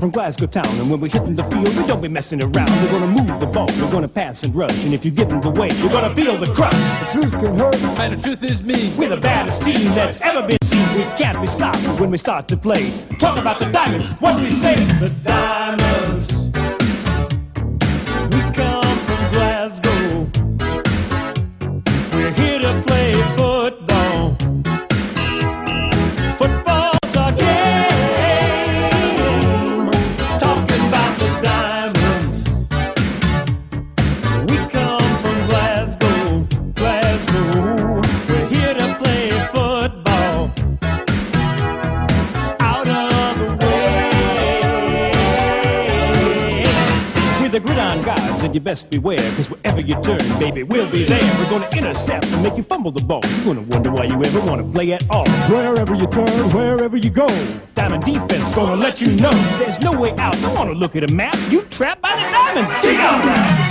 from 0.02 0.10
Glasgow 0.10 0.48
town, 0.48 0.66
and 0.80 0.90
when 0.90 1.00
we're 1.00 1.12
hitting 1.12 1.36
the 1.36 1.44
field, 1.44 1.78
we 1.78 1.86
don't 1.86 2.02
be 2.02 2.08
messing 2.08 2.42
around. 2.42 2.72
We're 2.82 2.90
gonna 2.90 3.06
move 3.06 3.40
the 3.40 3.46
ball, 3.46 3.68
we're 3.80 3.92
gonna 3.92 4.08
pass 4.08 4.42
and 4.42 4.54
rush, 4.56 4.84
and 4.84 4.96
if 4.96 5.06
you 5.06 5.12
get 5.12 5.30
in 5.30 5.40
the 5.42 5.52
way, 5.52 5.70
you're 5.76 5.92
gonna 5.92 6.16
feel 6.16 6.38
the 6.38 6.48
crush. 6.48 6.74
The 6.74 7.06
truth 7.12 7.32
can 7.32 7.54
hurt, 7.54 7.76
and 7.76 8.18
the 8.18 8.24
truth 8.24 8.44
is 8.44 8.64
me. 8.64 8.92
We're 8.98 9.10
the 9.10 9.22
baddest 9.22 9.62
team 9.64 9.94
that's 9.94 10.20
ever 10.22 10.42
been 10.48 10.58
seen. 10.64 10.88
We 10.96 11.04
can't 11.20 11.40
be 11.40 11.46
stopped 11.46 11.84
when 12.00 12.10
we 12.10 12.18
start 12.18 12.48
to 12.48 12.58
play. 12.58 12.92
Talk 13.20 13.38
about 13.38 13.60
the 13.60 13.68
diamonds, 13.68 14.08
what 14.20 14.38
do 14.38 14.44
we 14.44 14.50
say? 14.50 14.74
The 14.76 15.10
diamonds. 15.10 16.41
You 48.54 48.60
best 48.60 48.90
beware, 48.90 49.18
cause 49.36 49.50
wherever 49.50 49.80
you 49.80 49.96
turn, 50.02 50.20
baby, 50.40 50.64
we'll 50.64 50.90
be 50.92 51.06
there. 51.06 51.22
We're 51.40 51.50
gonna 51.50 51.70
intercept 51.76 52.26
and 52.26 52.44
make 52.44 52.58
you 52.58 52.64
fumble 52.64 52.92
the 52.92 53.04
ball. 53.04 53.22
You're 53.24 53.56
gonna 53.56 53.62
wonder 53.62 53.92
why 53.92 54.06
you 54.06 54.24
ever 54.24 54.40
wanna 54.42 54.64
play 54.64 54.92
at 54.94 55.04
all. 55.10 55.28
Wherever 55.50 55.96
you 55.96 56.08
turn, 56.08 56.50
wherever 56.52 56.98
you 56.98 57.10
go, 57.10 57.28
Diamond 57.76 58.04
Defense 58.04 58.52
gonna 58.52 58.76
let 58.76 59.02
you 59.02 59.12
know 59.18 59.32
there's 59.60 59.80
no 59.80 59.92
way 60.00 60.12
out. 60.18 60.40
You 60.42 60.50
wanna 60.50 60.74
look 60.74 60.96
at 60.96 61.10
a 61.10 61.14
map, 61.14 61.38
you 61.50 61.62
trapped 61.64 62.02
by 62.02 62.16
the 62.16 62.32
diamonds. 62.32 62.72
Dig 62.82 62.98
out! 62.98 63.71